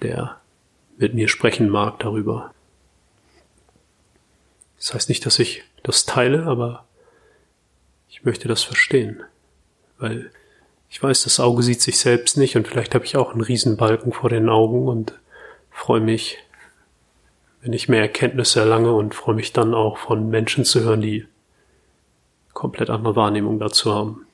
der 0.00 0.40
mit 0.96 1.14
mir 1.14 1.28
sprechen 1.28 1.68
mag 1.68 1.98
darüber. 1.98 2.54
Das 4.76 4.94
heißt 4.94 5.08
nicht, 5.08 5.26
dass 5.26 5.38
ich 5.38 5.64
das 5.82 6.06
teile, 6.06 6.44
aber 6.44 6.84
ich 8.08 8.24
möchte 8.24 8.48
das 8.48 8.62
verstehen, 8.62 9.22
weil 9.98 10.30
ich 10.90 11.02
weiß, 11.02 11.24
das 11.24 11.40
Auge 11.40 11.62
sieht 11.62 11.80
sich 11.80 11.98
selbst 11.98 12.36
nicht 12.36 12.56
und 12.56 12.68
vielleicht 12.68 12.94
habe 12.94 13.04
ich 13.04 13.16
auch 13.16 13.32
einen 13.32 13.40
Riesenbalken 13.40 14.12
vor 14.12 14.28
den 14.28 14.48
Augen 14.48 14.86
und 14.88 15.18
freue 15.70 16.00
mich, 16.00 16.38
wenn 17.62 17.72
ich 17.72 17.88
mehr 17.88 18.02
Erkenntnisse 18.02 18.60
erlange 18.60 18.92
und 18.92 19.14
freue 19.14 19.34
mich 19.34 19.52
dann 19.52 19.72
auch 19.72 19.96
von 19.96 20.28
Menschen 20.28 20.64
zu 20.64 20.80
hören, 20.80 21.00
die 21.00 21.26
komplett 22.52 22.90
andere 22.90 23.16
Wahrnehmung 23.16 23.58
dazu 23.58 23.94
haben. 23.94 24.26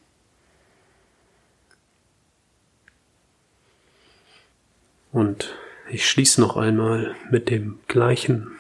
Und 5.13 5.55
ich 5.91 6.09
schließe 6.09 6.41
noch 6.41 6.57
einmal 6.57 7.15
mit 7.31 7.49
dem 7.49 7.81
gleichen 7.89 8.53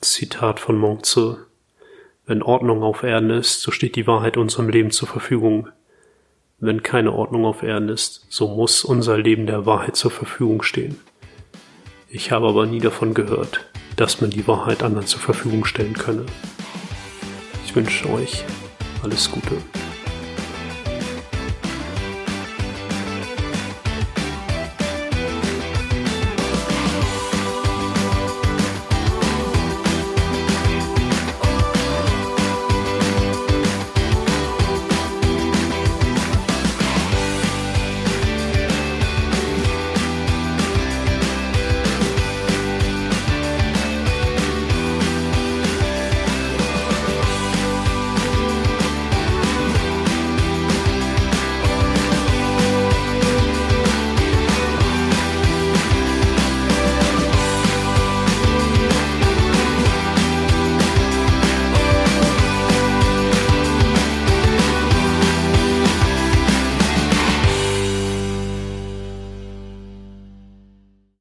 Zitat 0.00 0.60
von 0.60 0.78
Monze. 0.78 1.46
Wenn 2.26 2.42
Ordnung 2.42 2.82
auf 2.82 3.02
Erden 3.02 3.30
ist, 3.30 3.60
so 3.60 3.70
steht 3.70 3.96
die 3.96 4.06
Wahrheit 4.06 4.36
unserem 4.36 4.68
Leben 4.68 4.90
zur 4.90 5.08
Verfügung. 5.08 5.68
Wenn 6.58 6.82
keine 6.82 7.12
Ordnung 7.12 7.44
auf 7.44 7.62
Erden 7.62 7.90
ist, 7.90 8.26
so 8.28 8.48
muss 8.48 8.82
unser 8.82 9.18
Leben 9.18 9.46
der 9.46 9.66
Wahrheit 9.66 9.94
zur 9.94 10.10
Verfügung 10.10 10.62
stehen. 10.62 10.98
Ich 12.08 12.32
habe 12.32 12.48
aber 12.48 12.66
nie 12.66 12.80
davon 12.80 13.12
gehört, 13.12 13.66
dass 13.96 14.20
man 14.20 14.30
die 14.30 14.48
Wahrheit 14.48 14.82
anderen 14.82 15.06
zur 15.06 15.20
Verfügung 15.20 15.64
stellen 15.64 15.94
könne. 15.94 16.24
Wünsche 17.76 18.08
euch 18.08 18.42
alles 19.02 19.30
Gute. 19.30 19.58